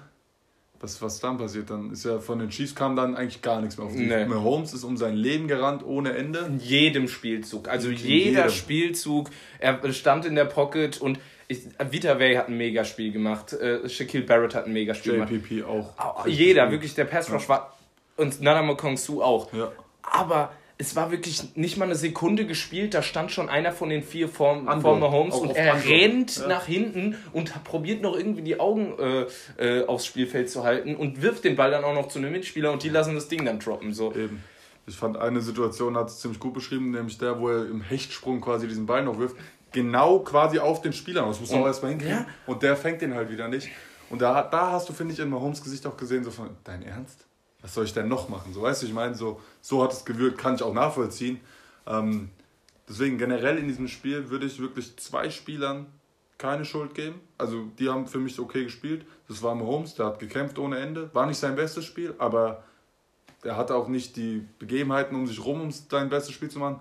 Was, 0.82 1.00
was 1.00 1.20
dann 1.20 1.38
passiert? 1.38 1.70
Dann 1.70 1.92
ist 1.92 2.04
ja 2.04 2.18
von 2.18 2.40
den 2.40 2.50
Chiefs 2.50 2.74
kam 2.74 2.96
dann 2.96 3.14
eigentlich 3.14 3.40
gar 3.40 3.60
nichts 3.60 3.78
mehr 3.78 3.86
auf 3.86 3.92
die. 3.92 4.06
Nee. 4.06 4.24
Mahomes 4.24 4.74
ist 4.74 4.82
um 4.82 4.96
sein 4.96 5.14
Leben 5.14 5.46
gerannt 5.46 5.84
ohne 5.84 6.14
Ende. 6.14 6.40
In 6.40 6.58
jedem 6.58 7.06
Spielzug. 7.06 7.68
Also 7.68 7.88
in 7.88 7.96
jeder 7.96 8.46
jedem. 8.46 8.50
Spielzug. 8.50 9.30
Er 9.60 9.80
stand 9.92 10.24
in 10.24 10.34
der 10.34 10.44
Pocket 10.44 11.00
und 11.00 11.20
ich, 11.46 11.60
Vita 11.90 12.18
Way 12.18 12.34
hat 12.34 12.48
ein 12.48 12.56
Megaspiel 12.56 13.12
gemacht. 13.12 13.52
Äh, 13.52 13.88
Shaquille 13.88 14.24
Barrett 14.24 14.56
hat 14.56 14.66
ein 14.66 14.72
Megaspiel 14.72 15.14
JPP 15.14 15.48
gemacht. 15.48 15.94
auch. 15.98 16.26
Jeder, 16.26 16.70
wirklich, 16.72 16.94
der 16.94 17.04
Pass 17.04 17.32
Rush 17.32 17.44
ja. 17.44 17.48
war. 17.50 17.76
Und 18.16 18.40
Nana 18.40 18.74
Kong 18.74 18.96
Su 18.96 19.22
auch. 19.22 19.52
Ja. 19.52 19.70
Aber 20.02 20.52
es 20.82 20.96
war 20.96 21.12
wirklich 21.12 21.56
nicht 21.56 21.76
mal 21.76 21.84
eine 21.84 21.94
Sekunde 21.94 22.44
gespielt, 22.44 22.92
da 22.94 23.02
stand 23.02 23.30
schon 23.30 23.48
einer 23.48 23.70
von 23.70 23.88
den 23.88 24.02
vier 24.02 24.28
vor, 24.28 24.64
vor 24.80 24.98
Mahomes 24.98 25.36
und 25.36 25.54
er 25.54 25.74
Antwort. 25.74 25.92
rennt 25.92 26.36
ja. 26.38 26.48
nach 26.48 26.66
hinten 26.66 27.16
und 27.32 27.52
probiert 27.62 28.02
noch 28.02 28.16
irgendwie 28.16 28.42
die 28.42 28.58
Augen 28.58 28.94
äh, 28.98 29.26
äh, 29.58 29.86
aufs 29.86 30.06
Spielfeld 30.06 30.50
zu 30.50 30.64
halten 30.64 30.96
und 30.96 31.22
wirft 31.22 31.44
den 31.44 31.54
Ball 31.54 31.70
dann 31.70 31.84
auch 31.84 31.94
noch 31.94 32.08
zu 32.08 32.18
einem 32.18 32.32
Mitspieler 32.32 32.72
und 32.72 32.82
die 32.82 32.88
lassen 32.88 33.14
das 33.14 33.28
Ding 33.28 33.44
dann 33.44 33.60
droppen. 33.60 33.94
So. 33.94 34.12
Eben. 34.12 34.42
Ich 34.84 34.96
fand 34.96 35.16
eine 35.16 35.40
Situation 35.40 35.96
hat 35.96 36.08
es 36.08 36.18
ziemlich 36.18 36.40
gut 36.40 36.52
beschrieben, 36.52 36.90
nämlich 36.90 37.16
der, 37.16 37.38
wo 37.38 37.48
er 37.48 37.64
im 37.66 37.80
Hechtsprung 37.80 38.40
quasi 38.40 38.66
diesen 38.66 38.86
Ball 38.86 39.04
noch 39.04 39.20
wirft, 39.20 39.36
genau 39.70 40.18
quasi 40.18 40.58
auf 40.58 40.82
den 40.82 40.92
Spieler. 40.92 41.24
Das 41.26 41.38
muss 41.38 41.52
man 41.52 41.62
auch 41.62 41.66
erstmal 41.66 41.92
hinkriegen. 41.92 42.16
Ja. 42.16 42.26
Und 42.46 42.64
der 42.64 42.76
fängt 42.76 43.00
den 43.02 43.14
halt 43.14 43.30
wieder 43.30 43.46
nicht. 43.46 43.68
Und 44.10 44.20
da, 44.20 44.42
da 44.42 44.72
hast 44.72 44.88
du, 44.88 44.92
finde 44.92 45.14
ich, 45.14 45.20
in 45.20 45.30
Mahomes 45.30 45.62
Gesicht 45.62 45.86
auch 45.86 45.96
gesehen, 45.96 46.24
so 46.24 46.32
von, 46.32 46.50
dein 46.64 46.82
Ernst? 46.82 47.24
Was 47.62 47.74
soll 47.74 47.84
ich 47.84 47.94
denn 47.94 48.08
noch 48.08 48.28
machen? 48.28 48.52
So, 48.52 48.62
weißt 48.62 48.82
du, 48.82 48.86
ich 48.86 48.92
meine, 48.92 49.14
so, 49.14 49.40
so 49.60 49.82
hat 49.82 49.92
es 49.92 50.04
gewirkt, 50.04 50.38
kann 50.38 50.56
ich 50.56 50.62
auch 50.62 50.74
nachvollziehen. 50.74 51.40
Ähm, 51.86 52.30
deswegen 52.88 53.18
generell 53.18 53.56
in 53.58 53.68
diesem 53.68 53.88
Spiel 53.88 54.28
würde 54.30 54.46
ich 54.46 54.58
wirklich 54.58 54.96
zwei 54.98 55.30
Spielern 55.30 55.86
keine 56.38 56.64
Schuld 56.64 56.94
geben. 56.94 57.20
Also 57.38 57.66
die 57.78 57.88
haben 57.88 58.06
für 58.06 58.18
mich 58.18 58.38
okay 58.38 58.64
gespielt. 58.64 59.06
Das 59.28 59.42
war 59.42 59.54
Mahomes, 59.54 59.94
der 59.94 60.06
hat 60.06 60.18
gekämpft 60.18 60.58
ohne 60.58 60.78
Ende. 60.78 61.08
War 61.14 61.26
nicht 61.26 61.38
sein 61.38 61.54
bestes 61.54 61.84
Spiel, 61.84 62.14
aber 62.18 62.64
er 63.44 63.56
hatte 63.56 63.76
auch 63.76 63.88
nicht 63.88 64.16
die 64.16 64.46
Begebenheiten 64.58 65.16
um 65.16 65.26
sich 65.26 65.44
rum, 65.44 65.60
um 65.60 65.70
sein 65.70 66.08
bestes 66.08 66.34
Spiel 66.34 66.50
zu 66.50 66.58
machen. 66.58 66.80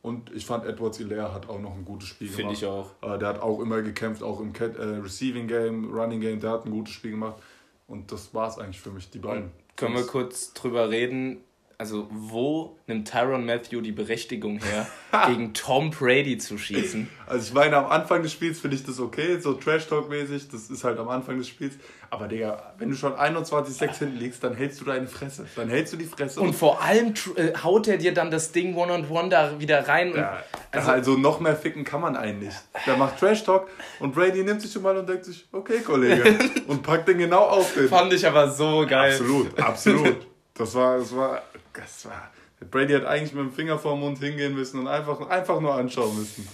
Und 0.00 0.30
ich 0.32 0.46
fand, 0.46 0.64
Edwards 0.64 0.98
Hilaire 0.98 1.34
hat 1.34 1.48
auch 1.48 1.58
noch 1.58 1.74
ein 1.74 1.84
gutes 1.84 2.08
Spiel 2.08 2.28
Find 2.28 2.50
gemacht. 2.50 2.58
Finde 2.58 2.76
ich 2.76 3.02
auch. 3.02 3.14
Äh, 3.14 3.18
der 3.18 3.28
hat 3.28 3.40
auch 3.40 3.60
immer 3.60 3.82
gekämpft, 3.82 4.22
auch 4.22 4.40
im 4.40 4.54
äh, 4.54 4.84
Receiving 5.02 5.48
Game, 5.48 5.90
Running 5.92 6.20
Game, 6.20 6.40
der 6.40 6.50
hat 6.50 6.66
ein 6.66 6.70
gutes 6.70 6.94
Spiel 6.94 7.12
gemacht. 7.12 7.42
Und 7.88 8.12
das 8.12 8.32
war 8.34 8.48
es 8.48 8.58
eigentlich 8.58 8.80
für 8.80 8.90
mich, 8.90 9.10
die 9.10 9.18
beiden. 9.18 9.50
Können 9.78 9.94
wir 9.94 10.06
kurz 10.08 10.52
drüber 10.54 10.90
reden? 10.90 11.44
Also, 11.80 12.08
wo 12.10 12.76
nimmt 12.88 13.08
Tyron 13.08 13.46
Matthew 13.46 13.80
die 13.82 13.92
Berechtigung 13.92 14.58
her, 14.58 14.88
gegen 15.28 15.54
Tom 15.54 15.90
Brady 15.90 16.36
zu 16.36 16.58
schießen? 16.58 17.08
Also, 17.24 17.46
ich 17.46 17.54
meine, 17.54 17.76
am 17.76 17.86
Anfang 17.86 18.20
des 18.20 18.32
Spiels 18.32 18.58
finde 18.58 18.76
ich 18.76 18.84
das 18.84 18.98
okay, 18.98 19.38
so 19.38 19.54
Trash-Talk-mäßig, 19.54 20.48
das 20.50 20.70
ist 20.70 20.82
halt 20.82 20.98
am 20.98 21.08
Anfang 21.08 21.38
des 21.38 21.46
Spiels. 21.46 21.74
Aber, 22.10 22.26
Digga, 22.26 22.74
wenn 22.78 22.90
du 22.90 22.96
schon 22.96 23.12
21-6 23.12 23.98
hinten 23.98 24.16
liegst, 24.16 24.42
dann 24.42 24.54
hältst 24.56 24.80
du 24.80 24.86
deine 24.86 25.06
Fresse. 25.06 25.46
Dann 25.54 25.68
hältst 25.68 25.92
du 25.92 25.96
die 25.96 26.06
Fresse. 26.06 26.40
Und 26.40 26.52
vor 26.52 26.82
allem 26.82 27.14
äh, 27.36 27.56
haut 27.62 27.86
er 27.86 27.98
dir 27.98 28.12
dann 28.12 28.32
das 28.32 28.50
Ding 28.50 28.74
One-on-One 28.74 29.06
-on 29.06 29.26
-one 29.26 29.28
da 29.28 29.60
wieder 29.60 29.86
rein. 29.86 30.14
Ja, 30.16 30.42
also, 30.72 30.90
also, 30.90 31.16
noch 31.16 31.38
mehr 31.38 31.54
ficken 31.54 31.84
kann 31.84 32.00
man 32.00 32.16
einen 32.16 32.40
nicht. 32.40 32.56
Der 32.86 32.96
macht 32.96 33.20
Trash-Talk 33.20 33.68
und 34.00 34.12
Brady 34.12 34.42
nimmt 34.42 34.62
sich 34.62 34.72
schon 34.72 34.82
mal 34.82 34.96
und 34.96 35.08
denkt 35.08 35.26
sich, 35.26 35.46
okay, 35.52 35.78
Kollege. 35.78 36.36
und 36.66 36.82
packt 36.82 37.06
den 37.06 37.18
genau 37.18 37.42
auf 37.42 37.72
den. 37.74 37.88
Fand 37.88 38.12
ich 38.12 38.26
aber 38.26 38.50
so 38.50 38.84
geil. 38.84 39.12
Absolut, 39.12 39.60
absolut. 39.60 40.26
Das 40.58 40.74
war, 40.74 40.98
das 40.98 41.14
war 41.14 41.42
das 41.72 42.04
war. 42.06 42.30
Brady 42.70 42.94
hat 42.94 43.04
eigentlich 43.04 43.32
mit 43.32 43.44
dem 43.44 43.52
Finger 43.52 43.78
vor 43.78 43.92
dem 43.92 44.00
Mund 44.00 44.18
hingehen 44.18 44.54
müssen 44.54 44.80
und 44.80 44.88
einfach, 44.88 45.28
einfach 45.28 45.60
nur 45.60 45.74
anschauen 45.74 46.18
müssen. 46.18 46.48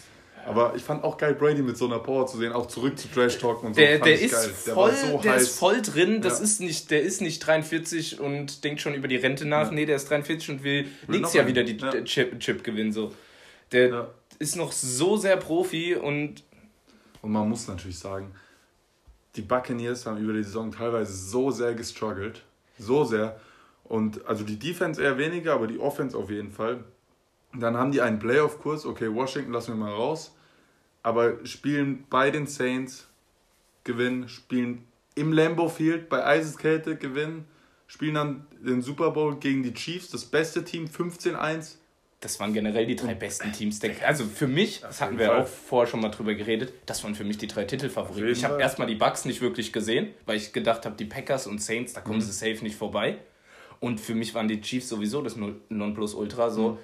Aber 0.47 0.75
ich 0.77 0.83
fand 0.83 1.03
auch 1.03 1.17
geil, 1.17 1.35
Brady 1.35 1.63
mit 1.63 1.79
so 1.79 1.87
einer 1.87 1.99
Power 1.99 2.27
zu 2.27 2.37
sehen, 2.37 2.53
auch 2.53 2.67
zurück 2.67 2.99
zu 2.99 3.09
Trash 3.09 3.39
Talk 3.39 3.63
und 3.63 3.75
so. 3.75 3.81
Der, 3.81 3.99
der 3.99 4.21
ist 4.21 4.33
geil. 4.33 4.51
voll, 4.75 4.91
der, 4.91 5.11
so 5.11 5.19
der 5.19 5.37
ist 5.37 5.59
voll 5.59 5.81
drin. 5.81 6.21
Das 6.21 6.39
ja. 6.39 6.45
ist 6.45 6.61
nicht, 6.61 6.91
der 6.91 7.01
ist 7.01 7.23
nicht 7.23 7.41
43 7.41 8.21
und 8.21 8.63
denkt 8.63 8.83
schon 8.83 8.93
über 8.93 9.09
die 9.09 9.17
Rente 9.17 9.47
nach. 9.47 9.69
Ja. 9.69 9.73
Nee, 9.73 9.87
der 9.87 9.97
ist 9.97 10.11
43 10.11 10.51
und 10.51 10.63
will, 10.63 10.85
will 11.07 11.21
nächstes 11.21 11.35
Jahr 11.35 11.47
wieder 11.47 11.65
die 11.65 11.79
ja. 11.79 12.05
Chip, 12.05 12.39
Chip 12.41 12.63
gewinnen. 12.63 12.93
So. 12.93 13.15
Der 13.73 13.89
ja. 13.89 14.09
ist 14.39 14.57
noch 14.57 14.73
so 14.73 15.17
sehr 15.17 15.39
Profi 15.39 15.95
und. 15.95 16.43
Und 17.23 17.33
man 17.33 17.49
muss 17.49 17.67
natürlich 17.67 17.99
sagen, 17.99 18.35
die 19.37 19.41
Buccaneers 19.41 20.05
haben 20.05 20.19
über 20.19 20.35
die 20.35 20.43
Saison 20.43 20.71
teilweise 20.71 21.15
so 21.15 21.51
sehr 21.51 21.73
gestruggelt. 21.73 22.43
So 22.79 23.05
sehr. 23.05 23.41
Und 23.85 24.27
also 24.27 24.45
die 24.45 24.59
Defense 24.59 25.03
eher 25.03 25.19
weniger, 25.19 25.55
aber 25.55 25.67
die 25.67 25.79
Offense 25.79 26.17
auf 26.17 26.31
jeden 26.31 26.51
Fall. 26.51 26.85
Dann 27.53 27.77
haben 27.77 27.93
die 27.93 28.01
einen 28.01 28.19
Playoff-Kurs, 28.19 28.87
okay, 28.87 29.15
Washington 29.15 29.53
lassen 29.53 29.73
wir 29.73 29.87
mal 29.87 29.93
raus, 29.93 30.35
aber 31.03 31.45
spielen 31.47 32.05
bei 32.11 32.31
den 32.31 32.47
Saints, 32.47 33.09
gewinnen, 33.85 34.29
spielen 34.29 34.85
im 35.15 35.33
Lambeau 35.33 35.69
Field 35.69 36.09
bei 36.09 36.25
Eiseskälte, 36.25 36.97
gewinnen, 36.97 37.45
spielen 37.87 38.15
dann 38.15 38.47
den 38.61 38.83
Super 38.83 39.13
Bowl 39.13 39.37
gegen 39.37 39.63
die 39.63 39.75
Chiefs, 39.75 40.11
das 40.11 40.25
beste 40.25 40.65
Team, 40.65 40.87
15-1. 40.87 41.77
Das 42.21 42.41
waren 42.41 42.55
generell 42.55 42.87
die 42.87 42.97
drei 42.97 43.15
besten 43.15 43.53
Teams. 43.53 43.79
Also 44.03 44.25
für 44.25 44.47
mich, 44.47 44.81
das 44.81 45.03
hatten 45.03 45.19
wir 45.19 45.27
Fall. 45.27 45.43
auch 45.43 45.47
vorher 45.47 45.87
schon 45.87 46.01
mal 46.01 46.09
drüber 46.09 46.35
geredet, 46.35 46.73
das 46.87 47.05
waren 47.05 47.15
für 47.15 47.23
mich 47.23 47.37
die 47.37 47.47
drei 47.47 47.65
Titelfavoriten. 47.65 48.31
Ich 48.31 48.45
habe 48.47 48.61
erstmal 48.61 48.89
die 48.89 48.95
Bucks 48.95 49.27
nicht 49.27 49.43
wirklich 49.43 49.75
gesehen, 49.75 50.09
weil 50.25 50.39
ich 50.39 50.55
gedacht 50.55 50.87
habe, 50.87 50.97
die 50.97 51.05
Packers 51.05 51.47
und 51.47 51.61
Saints, 51.63 51.93
da 51.93 52.01
kommen 52.01 52.17
mhm. 52.17 52.23
sie 52.23 52.33
safe 52.33 52.65
nicht 52.65 52.77
vorbei. 52.77 53.19
Und 53.85 54.01
für 54.01 54.15
mich 54.15 54.35
waren 54.35 54.49
die 54.49 54.63
Chiefs 54.63 54.89
sowieso 54.89 55.21
das 55.21 55.37
Nonplusultra 55.69 56.49
so. 56.49 56.71
Mhm. 56.71 56.79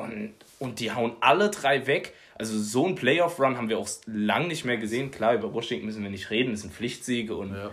Und, 0.00 0.34
und 0.58 0.80
die 0.80 0.92
hauen 0.92 1.12
alle 1.20 1.50
drei 1.50 1.86
weg. 1.86 2.14
Also 2.36 2.58
so 2.58 2.86
ein 2.86 2.94
Playoff-Run 2.94 3.58
haben 3.58 3.68
wir 3.68 3.78
auch 3.78 3.88
lang 4.06 4.48
nicht 4.48 4.64
mehr 4.64 4.78
gesehen. 4.78 5.10
Klar, 5.10 5.34
über 5.34 5.52
Washington 5.52 5.84
müssen 5.84 6.02
wir 6.02 6.08
nicht 6.08 6.30
reden, 6.30 6.52
das 6.52 6.62
sind 6.62 6.72
Pflichtsiege. 6.72 7.36
Und, 7.36 7.54
ja. 7.54 7.70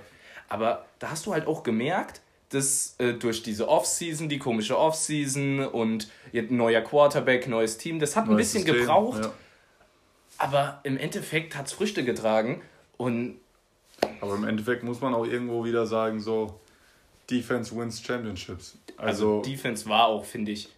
Aber 0.50 0.86
da 1.00 1.12
hast 1.12 1.26
du 1.26 1.32
halt 1.32 1.48
auch 1.48 1.64
gemerkt, 1.64 2.20
dass 2.50 2.96
äh, 2.98 3.14
durch 3.14 3.44
diese 3.44 3.70
Offseason, 3.70 4.28
die 4.28 4.40
komische 4.40 4.78
Offseason 4.78 5.66
und 5.66 6.10
neuer 6.50 6.82
Quarterback, 6.82 7.48
neues 7.48 7.78
Team, 7.78 8.00
das 8.00 8.18
hat 8.18 8.26
neues 8.26 8.34
ein 8.34 8.38
bisschen 8.38 8.64
System, 8.64 8.82
gebraucht. 8.82 9.24
Ja. 9.24 9.34
Aber 10.38 10.82
im 10.84 10.98
Endeffekt 10.98 11.56
hat 11.56 11.68
es 11.68 11.72
Früchte 11.72 12.04
getragen. 12.04 12.62
Und 12.98 13.38
aber 14.20 14.36
im 14.36 14.44
Endeffekt 14.44 14.84
muss 14.84 15.00
man 15.00 15.14
auch 15.14 15.26
irgendwo 15.26 15.64
wieder 15.64 15.86
sagen, 15.86 16.20
so, 16.20 16.60
Defense 17.30 17.76
wins 17.76 18.02
Championships. 18.02 18.78
Also, 18.98 19.40
also 19.40 19.42
Defense 19.42 19.88
war 19.90 20.08
auch, 20.08 20.26
finde 20.26 20.52
ich, 20.52 20.70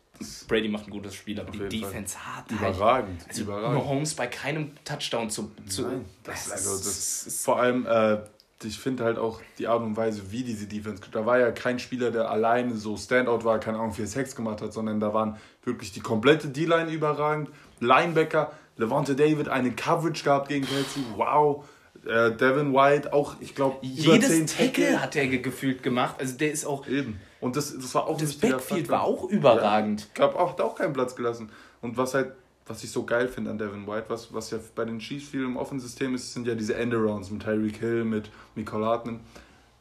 Brady 0.48 0.68
macht 0.68 0.88
ein 0.88 0.92
gutes 0.92 1.14
Spiel, 1.14 1.40
aber 1.40 1.52
die 1.52 1.60
Defense 1.80 2.18
Fall. 2.18 2.36
hat 2.38 2.50
halt 2.50 2.74
überragend, 2.74 3.26
also 3.28 3.42
überragend. 3.44 3.76
Mahomes 3.76 4.16
bei 4.16 4.28
keinem 4.28 4.72
Touchdown 4.84 5.30
zu, 5.30 5.52
zu 5.68 5.84
Nein, 5.84 6.06
das, 6.24 6.52
also 6.52 6.78
das 6.78 7.28
ist 7.28 7.46
vor 7.46 7.60
allem 7.60 7.86
äh, 7.86 8.18
ich 8.64 8.80
finde 8.80 9.04
halt 9.04 9.18
auch 9.18 9.42
die 9.60 9.68
Art 9.68 9.82
und 9.84 9.96
Weise, 9.96 10.32
wie 10.32 10.44
diese 10.44 10.66
Defense, 10.66 11.04
da 11.12 11.26
war 11.26 11.38
ja 11.38 11.52
kein 11.52 11.78
Spieler, 11.78 12.12
der 12.12 12.30
alleine 12.32 12.76
so 12.76 12.98
Standout 12.98 13.44
war, 13.44 13.60
keine 13.60 13.78
Ahnung, 13.78 13.94
vier 13.94 14.08
Sex 14.08 14.36
gemacht 14.36 14.62
hat, 14.62 14.74
sondern 14.74 15.00
da 15.00 15.14
waren 15.14 15.38
wirklich 15.64 15.92
die 15.92 16.00
komplette 16.00 16.48
D-Line 16.48 16.92
überragend, 16.92 17.50
Linebacker, 17.80 18.52
Levante 18.78 19.16
David 19.16 19.48
eine 19.48 19.72
Coverage 19.72 20.24
gehabt 20.24 20.50
gegen 20.50 20.66
Kelsey, 20.66 21.04
wow, 21.16 21.64
äh, 22.08 22.32
Devin 22.36 22.74
White 22.74 23.14
auch, 23.14 23.36
ich 23.40 23.54
glaube, 23.54 23.78
jedes 23.82 24.56
Tackle 24.56 25.02
hat 25.02 25.16
er 25.16 25.28
gefühlt 25.28 25.84
gemacht. 25.84 26.16
Also 26.20 26.38
der 26.38 26.52
ist 26.52 26.66
auch. 26.66 26.88
Eben. 26.88 27.20
Und 27.40 27.56
das, 27.56 27.76
das 27.76 27.94
war 27.94 28.08
auch 28.08 28.18
Das 28.18 28.34
Backfield 28.34 28.90
war 28.90 29.04
auch 29.04 29.30
überragend. 29.30 30.08
Ja, 30.18 30.26
gab 30.26 30.36
auch, 30.36 30.52
hat 30.52 30.62
auch 30.62 30.76
keinen 30.76 30.94
Platz 30.94 31.16
gelassen. 31.16 31.52
Und 31.82 31.98
was 31.98 32.14
halt, 32.14 32.32
was 32.66 32.84
ich 32.84 32.92
so 32.92 33.04
geil 33.04 33.28
finde 33.28 33.52
an 33.52 33.58
Devin 33.58 33.86
White, 33.86 34.06
was, 34.08 34.34
was 34.34 34.52
ja 34.52 34.58
bei 34.76 34.86
den 34.86 35.00
Chiefs 35.00 35.30
viel 35.30 35.44
im 35.44 35.58
Offensystem 35.58 36.16
ist, 36.16 36.34
sind 36.34 36.48
ja 36.48 36.56
diese 36.56 36.76
Endarounds 36.76 37.30
mit 37.30 37.44
Tyreek 37.44 37.78
Hill, 37.78 38.04
mit 38.06 38.32
Michael 38.56 38.84
Hartman. 38.84 39.20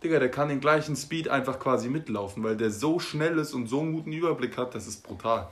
Digga, 0.03 0.19
der 0.19 0.31
kann 0.31 0.49
den 0.49 0.61
gleichen 0.61 0.95
Speed 0.95 1.29
einfach 1.29 1.59
quasi 1.59 1.89
mitlaufen, 1.89 2.43
weil 2.45 2.57
der 2.57 2.71
so 2.71 2.99
schnell 2.99 3.39
ist 3.39 3.55
und 3.55 3.67
so 3.67 3.81
einen 3.81 3.93
guten 3.93 4.13
Überblick 4.13 4.59
hat, 4.59 4.75
das 4.75 4.87
ist 4.87 5.03
brutal. 5.03 5.49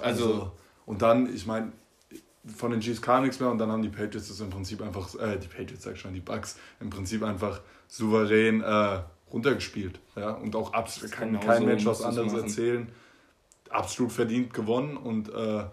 Also, 0.00 0.24
also 0.24 0.52
und 0.86 1.02
dann, 1.02 1.34
ich 1.34 1.46
meine, 1.46 1.72
von 2.46 2.70
den 2.70 2.80
Chiefs 2.80 3.00
kam 3.00 3.22
nichts 3.22 3.40
mehr 3.40 3.50
und 3.50 3.58
dann 3.58 3.70
haben 3.70 3.82
die 3.82 3.88
Patriots 3.88 4.28
das 4.28 4.40
im 4.40 4.50
Prinzip 4.50 4.82
einfach, 4.82 5.14
äh, 5.18 5.38
die 5.38 5.48
Patriots 5.48 5.84
sag 5.84 5.94
ich 5.94 6.00
schon, 6.00 6.12
die 6.12 6.20
Bucks 6.20 6.58
im 6.80 6.90
Prinzip 6.90 7.22
einfach 7.22 7.60
souverän 7.88 8.60
äh, 8.60 9.00
runtergespielt. 9.32 10.00
Ja? 10.16 10.30
Und 10.30 10.54
auch 10.56 10.72
absolut, 10.72 11.12
kann 11.12 11.38
kein 11.40 11.64
Mensch 11.64 11.86
was 11.86 12.02
anderes 12.02 12.32
erzählen. 12.32 12.88
Absolut 13.70 14.12
verdient 14.12 14.52
gewonnen 14.52 14.96
und 14.96 15.30
äh, 15.30 15.64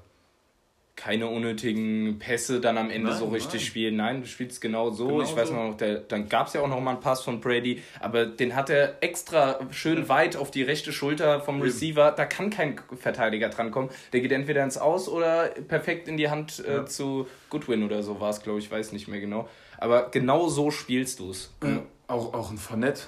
keine 1.02 1.26
unnötigen 1.26 2.20
Pässe 2.20 2.62
dann 2.62 2.78
am 2.78 2.92
Ende 2.92 3.10
nein, 3.10 3.18
so 3.18 3.26
richtig 3.30 3.62
nein. 3.62 3.68
spielen. 3.68 3.96
Nein, 3.96 4.22
du 4.22 4.28
spielst 4.28 4.62
genau 4.62 4.92
so. 4.92 5.08
Genau 5.08 5.24
ich 5.24 5.36
weiß 5.36 5.48
so. 5.48 5.56
noch, 5.56 5.76
der, 5.76 5.96
dann 6.02 6.30
gab 6.30 6.46
es 6.46 6.54
ja 6.54 6.62
auch 6.62 6.68
noch 6.68 6.80
mal 6.80 6.92
einen 6.92 7.00
Pass 7.00 7.24
von 7.24 7.42
Brady, 7.42 7.82
aber 8.00 8.28
den 8.28 8.56
hat 8.56 8.70
er 8.70 9.02
extra 9.02 9.60
schön 9.72 10.10
weit 10.10 10.36
auf 10.36 10.52
die 10.52 10.62
rechte 10.62 10.94
Schulter 10.94 11.42
vom 11.42 11.60
Receiver. 11.60 12.12
Da 12.12 12.26
kann 12.26 12.52
kein 12.52 12.80
Verteidiger 12.96 13.50
drankommen. 13.50 13.90
Der 14.14 14.22
geht 14.22 14.32
entweder 14.32 14.64
ins 14.64 14.78
Aus 14.78 15.10
oder 15.10 15.48
perfekt 15.68 16.08
in 16.08 16.18
die 16.18 16.30
Hand 16.30 16.64
äh, 16.68 16.76
ja. 16.76 16.86
zu 16.86 17.28
Goodwin 17.50 17.82
oder 17.82 18.04
so 18.04 18.20
war 18.20 18.30
es, 18.30 18.44
glaube 18.44 18.60
ich, 18.60 18.70
weiß 18.70 18.92
nicht 18.92 19.08
mehr 19.08 19.20
genau. 19.20 19.50
Aber 19.80 20.12
genau 20.12 20.50
so 20.50 20.70
spielst 20.70 21.20
du 21.20 21.32
es. 21.32 21.52
Ja, 21.64 21.82
auch, 22.06 22.36
auch 22.36 22.52
ein 22.52 22.60
Fournette. 22.60 23.02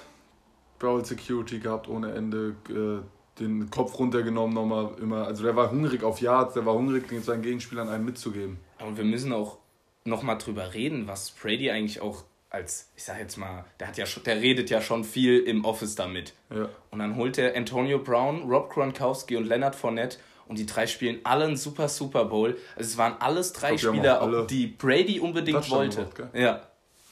Brawl 0.80 1.04
Security 1.04 1.60
gehabt 1.60 1.88
ohne 1.88 2.12
Ende. 2.12 2.56
Äh, 2.68 3.06
den 3.38 3.70
Kopf 3.70 3.98
runtergenommen 3.98 4.54
nochmal 4.54 4.90
immer. 5.00 5.26
Also 5.26 5.42
der 5.44 5.56
war 5.56 5.70
hungrig 5.70 6.02
auf 6.02 6.20
Yards, 6.20 6.54
der 6.54 6.66
war 6.66 6.74
hungrig, 6.74 7.04
seinen 7.22 7.42
Gegenspielern 7.42 7.88
einen 7.88 8.04
mitzugeben. 8.04 8.58
Und 8.84 8.96
wir 8.96 9.04
müssen 9.04 9.32
auch 9.32 9.58
nochmal 10.04 10.38
drüber 10.38 10.74
reden, 10.74 11.08
was 11.08 11.30
Brady 11.30 11.70
eigentlich 11.70 12.00
auch 12.00 12.24
als, 12.50 12.90
ich 12.96 13.02
sag 13.02 13.18
jetzt 13.18 13.36
mal, 13.36 13.64
der 13.80 13.88
hat 13.88 13.96
ja 13.96 14.06
schon, 14.06 14.22
der 14.22 14.40
redet 14.40 14.70
ja 14.70 14.80
schon 14.80 15.02
viel 15.02 15.40
im 15.40 15.64
Office 15.64 15.96
damit. 15.96 16.34
Ja. 16.50 16.68
Und 16.90 17.00
dann 17.00 17.16
holt 17.16 17.36
er 17.36 17.56
Antonio 17.56 17.98
Brown, 17.98 18.48
Rob 18.48 18.70
Gronkowski 18.70 19.36
und 19.36 19.46
Leonard 19.46 19.74
Fournette 19.74 20.18
und 20.46 20.58
die 20.58 20.66
drei 20.66 20.86
spielen 20.86 21.18
alle 21.24 21.46
einen 21.46 21.56
super 21.56 21.88
Super 21.88 22.26
Bowl. 22.26 22.56
Also 22.76 22.90
es 22.90 22.98
waren 22.98 23.16
alles 23.18 23.52
drei 23.52 23.74
glaub, 23.74 23.94
Spieler, 23.94 24.46
die 24.46 24.68
Brady 24.68 25.18
unbedingt 25.18 25.68
wollte. 25.70 26.04
Gemacht, 26.04 26.34
ja. 26.34 26.40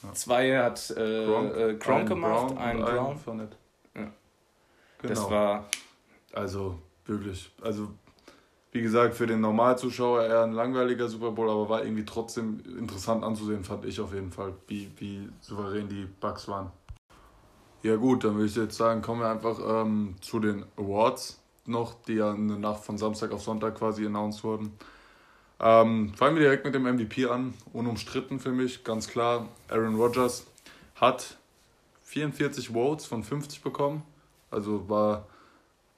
ja. 0.02 0.12
Zwei 0.14 0.58
hat 0.58 0.90
äh, 0.90 1.24
Gronk, 1.24 1.56
äh, 1.56 1.74
Gronk 1.74 2.08
gemacht, 2.08 2.48
Brown 2.48 2.58
einen 2.58 2.80
Brown. 2.80 3.18
Fournette. 3.18 3.56
Ja. 3.94 4.00
Genau. 4.02 5.14
Das 5.14 5.30
war. 5.30 5.68
Also 6.32 6.78
wirklich. 7.04 7.50
Also 7.60 7.88
wie 8.72 8.80
gesagt, 8.80 9.14
für 9.14 9.26
den 9.26 9.40
Normalzuschauer 9.40 10.24
eher 10.24 10.44
ein 10.44 10.52
langweiliger 10.52 11.06
Super 11.06 11.30
Bowl, 11.30 11.50
aber 11.50 11.68
war 11.68 11.84
irgendwie 11.84 12.06
trotzdem 12.06 12.60
interessant 12.78 13.22
anzusehen, 13.22 13.64
fand 13.64 13.84
ich 13.84 14.00
auf 14.00 14.14
jeden 14.14 14.32
Fall, 14.32 14.54
wie, 14.66 14.90
wie 14.96 15.28
souverän 15.40 15.88
die 15.88 16.06
Bucks 16.06 16.48
waren. 16.48 16.70
Ja 17.82 17.96
gut, 17.96 18.24
dann 18.24 18.36
würde 18.36 18.46
ich 18.46 18.56
jetzt 18.56 18.76
sagen, 18.76 19.02
kommen 19.02 19.20
wir 19.20 19.28
einfach 19.28 19.58
ähm, 19.62 20.14
zu 20.22 20.40
den 20.40 20.64
Awards 20.78 21.38
noch, 21.66 21.94
die 22.04 22.14
ja 22.14 22.32
in 22.32 22.48
der 22.48 22.56
Nacht 22.56 22.82
von 22.82 22.96
Samstag 22.96 23.32
auf 23.32 23.42
Sonntag 23.42 23.74
quasi 23.74 24.06
announced 24.06 24.42
wurden. 24.42 24.72
Ähm, 25.60 26.14
fangen 26.14 26.36
wir 26.36 26.42
direkt 26.42 26.64
mit 26.64 26.74
dem 26.74 26.84
MVP 26.84 27.26
an, 27.26 27.52
unumstritten 27.74 28.40
für 28.40 28.52
mich, 28.52 28.84
ganz 28.84 29.06
klar. 29.06 29.48
Aaron 29.68 29.96
Rodgers 29.96 30.46
hat 30.94 31.36
44 32.04 32.70
Votes 32.70 33.04
von 33.04 33.22
50 33.22 33.62
bekommen, 33.62 34.02
also 34.50 34.88
war 34.88 35.26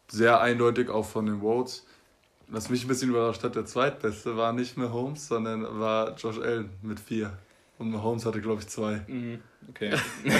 sehr 0.08 0.40
eindeutig 0.40 0.88
auch 0.90 1.06
von 1.06 1.26
den 1.26 1.40
Votes. 1.40 1.86
Was 2.48 2.68
mich 2.68 2.84
ein 2.84 2.88
bisschen 2.88 3.10
überrascht 3.10 3.42
hat, 3.42 3.56
der 3.56 3.64
zweitbeste 3.64 4.36
war 4.36 4.52
nicht 4.52 4.76
mehr 4.76 4.92
Holmes, 4.92 5.28
sondern 5.28 5.80
war 5.80 6.14
Josh 6.16 6.38
Allen 6.38 6.70
mit 6.82 7.00
vier. 7.00 7.36
Und 7.78 8.00
Holmes 8.02 8.24
hatte, 8.24 8.40
glaube 8.40 8.60
ich, 8.60 8.68
zwei. 8.68 9.04
Mhm, 9.08 9.40
okay. 9.68 9.94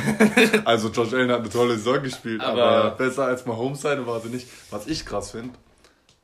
also 0.65 0.89
Josh 0.91 1.13
Allen 1.15 1.31
hat 1.31 1.41
eine 1.41 1.49
tolle 1.49 1.77
Saison 1.77 2.03
gespielt, 2.03 2.41
aber, 2.41 2.63
aber 2.63 2.91
besser 2.93 3.25
als 3.25 3.45
Mahomes 3.47 3.81
sein 3.81 4.07
war 4.07 4.21
sie 4.21 4.29
nicht. 4.29 4.47
Was 4.71 4.87
ich 4.87 5.05
krass 5.05 5.33
finde, 5.33 5.55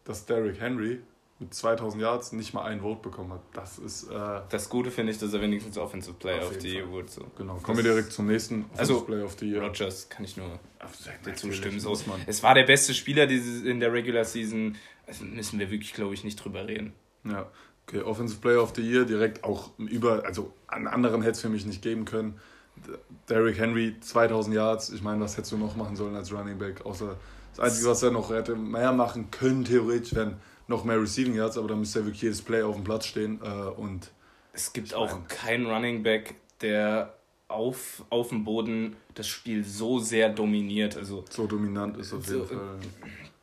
dass 0.04 0.26
Derrick 0.26 0.61
Henry 0.61 1.00
mit 1.40 1.54
2000 1.54 2.02
Yards 2.02 2.32
nicht 2.32 2.52
mal 2.52 2.64
ein 2.64 2.82
Vote 2.82 3.00
bekommen 3.00 3.32
hat. 3.32 3.40
Das 3.54 3.78
ist. 3.78 4.11
Äh, 4.11 4.40
das 4.50 4.68
Gute 4.68 4.90
finde 4.90 5.12
ich, 5.12 5.18
dass 5.18 5.32
er 5.32 5.40
wenigstens 5.40 5.78
Offensive 5.78 6.14
Player 6.18 6.47
of 6.47 6.61
the 6.61 6.68
Year 6.68 6.88
wurde. 6.88 7.09
So. 7.09 7.25
Genau, 7.37 7.54
kommen 7.56 7.78
wir 7.78 7.85
direkt 7.85 8.12
zum 8.12 8.26
nächsten 8.26 8.66
Offensive 8.75 8.78
also, 8.78 9.00
Player 9.00 9.25
of 9.25 9.37
the 9.38 9.50
Year. 9.50 9.62
Rogers 9.62 10.09
kann 10.11 10.25
ich 10.25 10.37
nur 10.37 10.47
dir 11.25 11.35
zustimmen. 11.35 11.80
So, 11.80 11.97
es 12.26 12.42
war 12.42 12.54
der 12.54 12.64
beste 12.64 12.92
Spieler 12.92 13.26
dieses, 13.26 13.62
in 13.62 13.80
der 13.80 13.92
Regular 13.92 14.25
Season. 14.25 14.76
Also 15.06 15.25
müssen 15.25 15.59
wir 15.59 15.70
wirklich, 15.70 15.94
glaube 15.94 16.12
ich, 16.12 16.25
nicht 16.25 16.37
drüber 16.37 16.68
reden. 16.68 16.92
Ja, 17.25 17.50
okay. 17.88 18.02
Offensive 18.02 18.40
Player 18.40 18.62
of 18.62 18.75
the 18.76 18.82
Year 18.82 19.06
direkt 19.06 19.42
auch 19.42 19.70
über. 19.78 20.25
Also 20.26 20.52
an 20.66 20.87
anderen 20.87 21.23
hätte 21.23 21.32
es 21.32 21.40
für 21.40 21.49
mich 21.49 21.64
nicht 21.64 21.80
geben 21.80 22.04
können. 22.04 22.38
Derrick 23.30 23.59
Henry, 23.59 23.97
2000 23.99 24.54
Yards. 24.54 24.90
Ich 24.90 25.02
meine, 25.02 25.20
was 25.23 25.38
hättest 25.38 25.52
du 25.52 25.56
noch 25.56 25.75
machen 25.75 25.97
sollen 25.97 26.14
als 26.14 26.32
Running 26.32 26.59
Back? 26.59 26.85
Außer 26.85 27.16
das 27.56 27.61
Einzige, 27.61 27.88
was 27.88 28.02
er 28.02 28.11
noch 28.11 28.30
hätte 28.30 28.56
mehr 28.56 28.92
machen 28.92 29.30
können, 29.30 29.64
theoretisch, 29.64 30.14
wären 30.14 30.37
noch 30.70 30.84
mehr 30.84 31.00
Receiving 31.00 31.34
Yards, 31.34 31.58
aber 31.58 31.68
da 31.68 31.74
müsste 31.74 31.98
ja 31.98 32.06
wirklich 32.06 32.22
jedes 32.22 32.40
Play 32.40 32.62
auf 32.62 32.76
dem 32.76 32.84
Platz 32.84 33.06
stehen. 33.06 33.40
Äh, 33.42 33.46
und 33.46 34.10
es 34.54 34.72
gibt 34.72 34.94
auch 34.94 35.12
mein, 35.12 35.28
keinen 35.28 35.66
Running 35.66 36.02
Back, 36.02 36.36
der 36.62 37.14
auf, 37.48 38.04
auf 38.08 38.28
dem 38.28 38.44
Boden 38.44 38.96
das 39.14 39.28
Spiel 39.28 39.64
so 39.64 39.98
sehr 39.98 40.30
dominiert. 40.30 40.96
Also, 40.96 41.24
so 41.28 41.46
dominant 41.46 41.98
ist 41.98 42.14
auf 42.14 42.26
jeden 42.26 42.46
so, 42.46 42.46
Fall. 42.46 42.78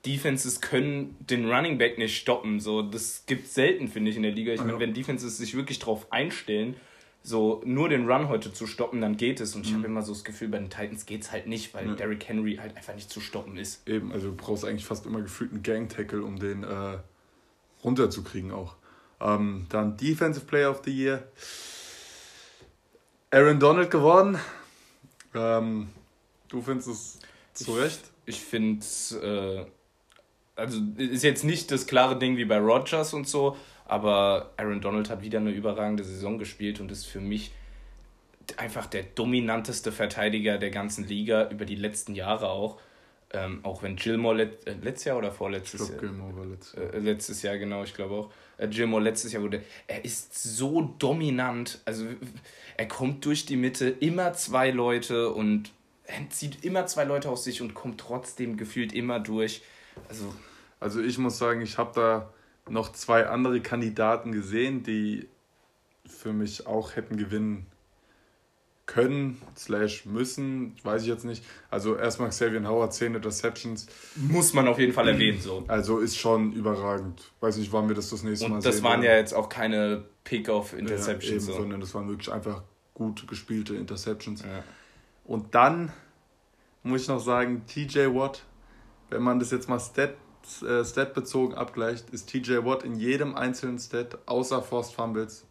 Defenses 0.06 0.62
können 0.62 1.18
den 1.20 1.52
Running 1.52 1.78
Back 1.78 1.98
nicht 1.98 2.18
stoppen. 2.18 2.62
So, 2.62 2.82
das 2.82 3.26
gibt 3.26 3.48
selten, 3.48 3.90
finde 3.90 4.10
ich, 4.10 4.18
in 4.18 4.24
der 4.24 4.32
Liga. 4.32 4.54
Ich 4.54 4.60
ja. 4.60 4.66
meine, 4.66 4.80
wenn 4.80 4.94
Defenses 4.94 5.38
sich 5.38 5.54
wirklich 5.56 5.80
darauf 5.80 6.12
einstellen, 6.14 6.76
so 7.24 7.62
nur 7.66 7.90
den 7.90 8.10
Run 8.10 8.30
heute 8.30 8.54
zu 8.54 8.68
stoppen, 8.68 9.02
dann 9.02 9.18
geht 9.18 9.42
es. 9.42 9.54
Und 9.54 9.66
ich 9.66 9.74
mhm. 9.74 9.80
habe 9.80 9.88
immer 9.88 10.02
so 10.02 10.14
das 10.14 10.24
Gefühl, 10.24 10.48
bei 10.48 10.60
den 10.60 10.70
Titans 10.70 11.06
geht 11.06 11.24
es 11.24 11.34
halt 11.34 11.48
nicht, 11.48 11.74
weil 11.74 11.88
ja. 11.88 11.96
Derrick 11.96 12.26
Henry 12.26 12.56
halt 12.56 12.78
einfach 12.78 12.96
nicht 12.96 13.10
zu 13.10 13.20
stoppen 13.20 13.58
ist. 13.58 13.86
Eben, 13.86 14.14
also 14.14 14.30
du 14.30 14.36
brauchst 14.38 14.64
eigentlich 14.64 14.86
fast 14.86 15.06
immer 15.06 15.20
gefühlt 15.20 15.52
einen 15.52 15.62
Gang-Tackle, 15.62 16.24
um 16.24 16.40
den 16.40 16.64
äh, 16.64 17.00
runterzukriegen 17.84 18.52
auch. 18.52 18.76
Ähm, 19.20 19.66
dann 19.70 19.98
Defensive 19.98 20.46
Player 20.46 20.70
of 20.70 20.82
the 20.86 20.92
Year. 20.92 21.28
Aaron 23.32 23.60
Donald 23.60 23.92
geworden. 23.92 24.40
Ähm, 25.34 25.90
du 26.48 26.62
findest 26.62 26.88
es 26.88 27.20
zu 27.54 27.74
Recht? 27.74 28.02
Ich, 28.26 28.36
ich 28.36 28.42
finde 28.42 28.80
es, 28.80 29.12
äh, 29.14 29.66
also 30.56 30.80
ist 30.98 31.24
jetzt 31.24 31.44
nicht 31.44 31.72
das 31.72 31.88
klare 31.88 32.18
Ding 32.18 32.38
wie 32.38 32.46
bei 32.46 32.58
Rogers 32.58 33.14
und 33.14 33.28
so, 33.28 33.58
aber 33.86 34.54
Aaron 34.58 34.82
Donald 34.82 35.10
hat 35.10 35.22
wieder 35.22 35.40
eine 35.40 35.52
überragende 35.52 36.04
Saison 36.04 36.38
gespielt 36.38 36.80
und 36.80 36.92
ist 36.92 37.06
für 37.06 37.20
mich 37.20 37.52
einfach 38.56 38.86
der 38.86 39.04
dominanteste 39.04 39.92
Verteidiger 39.92 40.58
der 40.58 40.72
ganzen 40.72 41.06
Liga 41.06 41.50
über 41.50 41.66
die 41.66 41.76
letzten 41.76 42.16
Jahre 42.16 42.50
auch. 42.50 42.80
Ähm, 43.34 43.60
auch 43.64 43.84
wenn 43.84 43.98
Gilmore 43.98 44.36
let, 44.38 44.68
äh, 44.68 44.76
letztes 44.82 45.06
Jahr 45.06 45.18
oder 45.18 45.32
vorletztes 45.32 45.82
ich 45.82 45.88
glaub, 45.88 46.02
Jahr? 46.02 46.12
Gilmore 46.12 46.38
war 46.38 46.46
letztes 46.46 46.74
Jahr. 46.80 46.94
Äh, 46.94 47.00
letztes 47.00 47.42
Jahr, 47.42 47.58
genau, 47.58 47.84
ich 47.84 47.94
glaube 47.94 48.16
auch. 48.16 48.32
Äh, 48.58 48.70
Gilmore 48.70 49.04
letztes 49.04 49.34
Jahr 49.34 49.44
wurde. 49.44 49.64
Er 49.86 50.06
ist 50.06 50.34
so 50.34 50.94
dominant. 50.98 51.82
Also 51.84 52.06
er 52.78 52.88
kommt 52.88 53.26
durch 53.26 53.46
die 53.46 53.58
Mitte, 53.58 53.90
immer 53.90 54.34
zwei 54.34 54.72
Leute 54.72 55.30
und 55.32 55.72
er 56.06 56.30
zieht 56.30 56.64
immer 56.64 56.86
zwei 56.86 57.04
Leute 57.04 57.30
aus 57.30 57.44
sich 57.44 57.62
und 57.62 57.74
kommt 57.74 58.00
trotzdem 58.00 58.56
gefühlt 58.56 58.94
immer 58.94 59.20
durch. 59.20 59.62
Also, 60.08 60.34
also 60.80 61.02
ich 61.02 61.18
muss 61.18 61.38
sagen, 61.38 61.62
ich 61.62 61.78
habe 61.78 61.92
da 61.96 62.34
noch 62.70 62.94
zwei 62.94 63.28
andere 63.28 63.60
Kandidaten 63.62 64.32
gesehen, 64.32 64.84
die 64.84 65.28
für 66.06 66.32
mich 66.32 66.66
auch 66.66 66.96
hätten 66.96 67.18
gewinnen 67.18 67.66
können, 68.88 69.40
slash 69.56 70.06
müssen, 70.06 70.76
weiß 70.82 71.04
ich 71.04 71.10
jetzt 71.10 71.26
nicht. 71.26 71.44
Also 71.70 71.96
erstmal 71.96 72.30
Xavier 72.30 72.66
Howard, 72.68 72.94
10 72.94 73.16
Interceptions. 73.16 73.88
Muss 74.16 74.54
man 74.54 74.68
auf 74.68 74.80
jeden 74.80 74.94
Fall 74.94 75.10
erwähnen, 75.10 75.40
so. 75.40 75.66
Also 75.68 76.00
ist 76.00 76.18
schon 76.18 76.54
überragend. 76.54 77.22
Weiß 77.42 77.58
nicht, 77.58 77.72
wann 77.74 77.90
wir 77.90 77.96
das 77.96 78.10
das 78.10 78.24
nächste 78.24 78.46
Und 78.46 78.54
Mal 78.54 78.62
sehen. 78.62 78.72
das 78.72 78.82
waren 78.84 79.04
ja 79.04 79.16
jetzt 79.16 79.34
auch 79.34 79.50
keine 79.50 80.06
Pick-off-Interceptions. 80.24 81.48
Ja, 81.48 81.54
so. 81.54 81.60
sondern 81.60 81.82
das 81.82 81.94
waren 81.94 82.08
wirklich 82.08 82.32
einfach 82.32 82.64
gut 82.94 83.28
gespielte 83.28 83.76
Interceptions. 83.76 84.42
Ja. 84.42 84.64
Und 85.26 85.54
dann 85.54 85.92
muss 86.82 87.02
ich 87.02 87.08
noch 87.10 87.20
sagen, 87.20 87.64
TJ 87.68 88.08
Watt, 88.14 88.44
wenn 89.10 89.22
man 89.22 89.40
das 89.40 89.52
jetzt 89.52 89.68
mal 89.68 89.80
Stat, 89.80 90.16
äh, 90.66 90.86
statbezogen 90.86 91.56
abgleicht, 91.56 92.10
ist 92.12 92.30
TJ 92.30 92.64
Watt 92.64 92.84
in 92.84 92.96
jedem 92.96 93.36
einzelnen 93.36 93.80
Stat, 93.80 94.18
außer 94.26 94.64
Forced 94.64 94.96
Fumbles, 94.96 95.46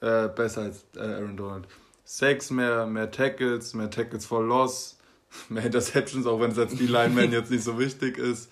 äh, 0.00 0.28
besser 0.28 0.62
als 0.62 0.86
äh, 0.94 1.00
Aaron 1.00 1.36
Donald. 1.36 1.66
Sex, 2.10 2.50
mehr, 2.50 2.86
mehr 2.86 3.12
Tackles, 3.12 3.72
mehr 3.72 3.88
Tackles 3.88 4.26
for 4.26 4.42
Loss, 4.42 4.98
mehr 5.48 5.66
Interceptions, 5.66 6.26
auch 6.26 6.40
wenn 6.40 6.50
es 6.50 6.58
als 6.58 6.74
die 6.74 6.88
Lineman 6.88 7.30
jetzt 7.30 7.52
nicht 7.52 7.62
so 7.62 7.78
wichtig 7.78 8.18
ist. 8.18 8.50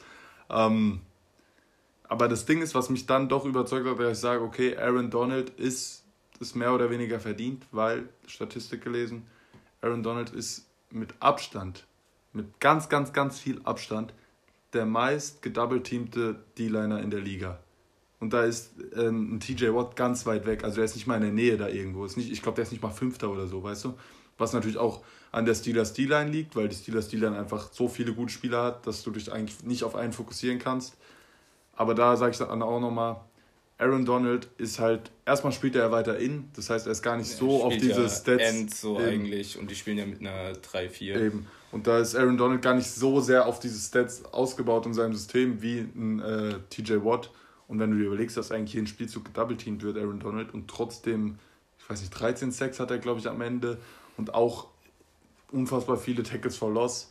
Ähm, 0.48 1.00
aber 2.04 2.28
das 2.28 2.46
Ding 2.46 2.62
ist, 2.62 2.76
was 2.76 2.88
mich 2.88 3.06
dann 3.06 3.28
doch 3.28 3.44
überzeugt 3.44 3.84
hat, 3.84 3.98
dass 3.98 4.12
ich 4.12 4.20
sage, 4.20 4.44
okay, 4.44 4.76
Aaron 4.76 5.10
Donald 5.10 5.50
ist, 5.58 6.04
ist 6.38 6.54
mehr 6.54 6.72
oder 6.72 6.88
weniger 6.88 7.18
verdient, 7.18 7.66
weil, 7.72 8.08
Statistik 8.28 8.84
gelesen, 8.84 9.26
Aaron 9.80 10.04
Donald 10.04 10.30
ist 10.30 10.68
mit 10.90 11.14
Abstand, 11.18 11.84
mit 12.32 12.60
ganz, 12.60 12.88
ganz, 12.88 13.12
ganz 13.12 13.40
viel 13.40 13.60
Abstand, 13.64 14.14
der 14.72 14.86
meist 14.86 15.42
gedoubleteamte 15.42 16.44
D-Liner 16.56 17.02
in 17.02 17.10
der 17.10 17.20
Liga. 17.20 17.58
Und 18.20 18.32
da 18.32 18.44
ist 18.44 18.72
ähm, 18.96 19.36
ein 19.36 19.40
TJ 19.40 19.72
Watt 19.74 19.94
ganz 19.94 20.26
weit 20.26 20.46
weg. 20.46 20.64
Also 20.64 20.80
er 20.80 20.84
ist 20.84 20.96
nicht 20.96 21.06
mal 21.06 21.16
in 21.16 21.22
der 21.22 21.32
Nähe 21.32 21.56
da 21.56 21.68
irgendwo. 21.68 22.04
Ist 22.04 22.16
nicht, 22.16 22.32
ich 22.32 22.42
glaube, 22.42 22.56
der 22.56 22.64
ist 22.64 22.72
nicht 22.72 22.82
mal 22.82 22.90
Fünfter 22.90 23.30
oder 23.30 23.46
so, 23.46 23.62
weißt 23.62 23.84
du? 23.84 23.94
Was 24.38 24.52
natürlich 24.52 24.78
auch 24.78 25.02
an 25.30 25.44
der 25.44 25.54
Steelers 25.54 25.92
D-Line 25.92 26.30
liegt, 26.30 26.56
weil 26.56 26.68
die 26.68 26.74
Steelers 26.74 27.08
D-Line 27.08 27.38
einfach 27.38 27.72
so 27.72 27.88
viele 27.88 28.12
gute 28.12 28.32
Spieler 28.32 28.64
hat, 28.64 28.86
dass 28.86 29.02
du 29.02 29.10
dich 29.10 29.32
eigentlich 29.32 29.62
nicht 29.62 29.84
auf 29.84 29.94
einen 29.94 30.12
fokussieren 30.12 30.58
kannst. 30.58 30.96
Aber 31.74 31.94
da 31.94 32.16
sage 32.16 32.32
ich 32.32 32.38
dann 32.38 32.62
auch 32.62 32.80
nochmal, 32.80 33.20
Aaron 33.78 34.04
Donald 34.04 34.48
ist 34.58 34.80
halt, 34.80 35.12
erstmal 35.24 35.52
spielt 35.52 35.76
er 35.76 35.92
weiter 35.92 36.18
in, 36.18 36.50
das 36.56 36.68
heißt, 36.68 36.86
er 36.86 36.92
ist 36.92 37.02
gar 37.02 37.16
nicht 37.16 37.30
so 37.30 37.62
auf 37.62 37.76
diese 37.76 38.02
ja 38.02 38.08
Stats. 38.08 38.42
End 38.42 38.74
so 38.74 38.98
eben. 38.98 39.08
eigentlich 39.08 39.56
und 39.56 39.70
die 39.70 39.76
spielen 39.76 39.98
ja 39.98 40.06
mit 40.06 40.20
einer 40.20 40.52
3-4. 40.54 41.26
Eben. 41.26 41.46
Und 41.70 41.86
da 41.86 41.98
ist 41.98 42.16
Aaron 42.16 42.36
Donald 42.36 42.60
gar 42.62 42.74
nicht 42.74 42.90
so 42.90 43.20
sehr 43.20 43.46
auf 43.46 43.60
diese 43.60 43.78
Stats 43.78 44.24
ausgebaut 44.24 44.86
in 44.86 44.94
seinem 44.94 45.14
System 45.14 45.62
wie 45.62 45.78
ein 45.78 46.20
äh, 46.20 46.54
TJ 46.70 47.04
Watt. 47.04 47.30
Und 47.68 47.78
wenn 47.78 47.90
du 47.90 47.98
dir 47.98 48.06
überlegst, 48.06 48.36
dass 48.36 48.50
eigentlich 48.50 48.74
jeden 48.74 48.86
Spielzug 48.86 49.26
gedoubleteamt 49.26 49.82
wird, 49.82 49.98
Aaron 49.98 50.18
Donald, 50.18 50.52
und 50.54 50.68
trotzdem, 50.68 51.38
ich 51.78 51.88
weiß 51.88 52.00
nicht, 52.00 52.10
13 52.10 52.50
Sacks 52.50 52.80
hat 52.80 52.90
er, 52.90 52.98
glaube 52.98 53.20
ich, 53.20 53.28
am 53.28 53.40
Ende 53.42 53.78
und 54.16 54.34
auch 54.34 54.68
unfassbar 55.52 55.98
viele 55.98 56.22
Tackles 56.22 56.56
for 56.56 56.72
Loss. 56.72 57.10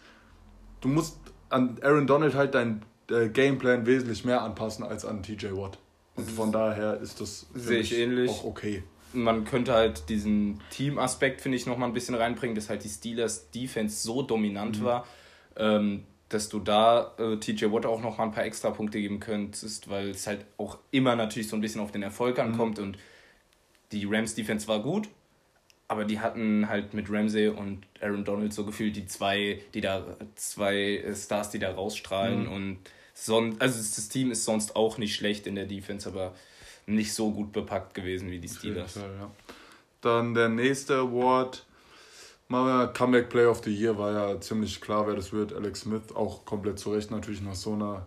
Du 0.82 0.88
musst 0.88 1.20
an 1.50 1.78
Aaron 1.82 2.08
Donald 2.08 2.36
halt 2.36 2.56
dein 2.56 2.82
äh, 3.10 3.30
Gameplan 3.30 3.86
wesentlich 3.86 4.26
mehr 4.26 4.42
anpassen 4.42 4.84
als 4.84 5.06
an 5.06 5.24
TJ 5.24 5.52
Watt. 5.54 5.78
Und 6.16 6.30
von 6.30 6.52
daher 6.52 7.00
ist 7.00 7.22
das 7.22 7.48
sehe 7.54 7.80
ich 7.80 7.96
ähnlich. 7.96 8.30
auch 8.30 8.44
okay. 8.44 8.84
Man 9.14 9.46
könnte 9.46 9.74
halt 9.74 10.10
diesen 10.10 10.60
Team-Aspekt, 10.72 11.42
finde 11.42 11.58
ich, 11.58 11.66
nochmal 11.66 11.88
ein 11.88 11.94
bisschen 11.94 12.16
reinbringen, 12.16 12.56
dass 12.56 12.70
halt 12.70 12.84
die 12.84 12.90
Steelers 12.90 13.52
Defense 13.52 14.02
so 14.02 14.22
dominant 14.22 14.82
mhm. 14.82 14.84
war. 14.84 15.08
Ähm, 15.56 16.04
dass 16.30 16.50
du 16.50 16.60
da 16.60 17.14
äh, 17.18 17.38
TJ 17.38 17.72
Watt 17.72 17.86
auch 17.86 18.02
noch 18.02 18.18
mal 18.18 18.26
ein 18.26 18.32
paar 18.32 18.46
extra 18.46 18.72
Punkte 18.72 19.00
geben 19.00 19.20
könntest, 19.20 19.90
weil 19.90 20.10
es 20.10 20.28
halt 20.28 20.46
auch 20.58 20.78
immer 20.92 21.16
natürlich 21.16 21.48
so 21.48 21.56
ein 21.56 21.62
bisschen 21.62 21.82
auf 21.82 21.92
den 21.92 22.04
Erfolg 22.04 22.38
mhm. 22.38 22.44
ankommt 22.44 22.78
mhm. 22.78 22.84
und 22.84 22.98
die 23.92 24.06
Rams 24.06 24.36
Defense 24.36 24.68
war 24.68 24.82
gut, 24.82 25.08
aber 25.88 26.04
die 26.04 26.20
hatten 26.20 26.68
halt 26.68 26.94
mit 26.94 27.10
Ramsey 27.10 27.48
und 27.48 27.86
Aaron 28.02 28.26
Donald 28.26 28.54
so 28.54 28.66
gefühlt 28.66 28.96
die 28.98 29.06
zwei, 29.06 29.62
die 29.74 29.80
da 29.80 30.18
zwei 30.36 31.04
Stars, 31.16 31.52
die 31.52 31.60
da 31.60 31.72
rausstrahlen 31.72 32.46
mhm. 32.46 32.52
und 32.52 32.78
sonst, 33.14 33.62
also 33.62 33.78
das 33.78 34.10
Team 34.10 34.32
ist 34.32 34.44
sonst 34.44 34.76
auch 34.76 34.98
nicht 34.98 35.16
schlecht 35.16 35.48
in 35.48 35.56
der 35.56 35.66
Defense, 35.66 36.10
aber 36.10 36.34
nicht 36.86 37.14
so 37.14 37.32
gut 37.32 37.52
bepackt 37.52 37.94
gewesen 37.94 38.32
wie 38.32 38.40
die 38.40 38.50
Steelers. 38.50 38.94
Fall, 38.94 39.16
ja. 39.20 39.32
Dann 40.02 40.34
der 40.34 40.50
nächste 40.50 40.96
Award, 40.96 41.66
Comeback 42.50 43.30
Player 43.30 43.50
of 43.50 43.62
the 43.64 43.74
Year, 43.74 43.98
war 43.98 44.12
ja 44.12 44.40
ziemlich 44.40 44.80
klar, 44.80 45.08
wer 45.08 45.16
das 45.16 45.34
wird. 45.34 45.54
Alex 45.54 45.82
Smith, 45.82 46.14
auch 46.16 46.46
komplett 46.46 46.80
zu 46.80 46.94
Recht 46.94 47.12
natürlich 47.12 47.42
nach 47.42 47.56
so 47.56 47.74
einer 47.74 48.06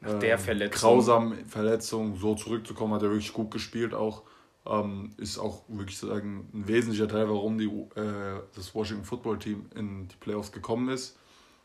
nach 0.00 0.18
der 0.18 0.34
ähm, 0.34 0.38
Verletzung. 0.38 0.80
grausamen 0.80 1.46
Verletzung 1.46 2.16
so 2.16 2.34
zurückzukommen, 2.34 2.94
hat 2.94 3.02
er 3.02 3.10
wirklich 3.10 3.32
gut 3.32 3.50
gespielt 3.50 3.94
auch. 3.94 4.22
Ähm, 4.66 5.14
ist 5.16 5.38
auch 5.38 5.62
wirklich 5.68 5.98
sagen 5.98 6.48
ein 6.52 6.68
wesentlicher 6.68 7.08
Teil, 7.08 7.28
warum 7.28 7.56
die, 7.56 7.66
äh, 7.66 8.40
das 8.54 8.74
Washington 8.74 9.04
Football 9.04 9.38
Team 9.38 9.66
in 9.74 10.08
die 10.08 10.16
Playoffs 10.16 10.52
gekommen 10.52 10.88
ist. 10.88 11.18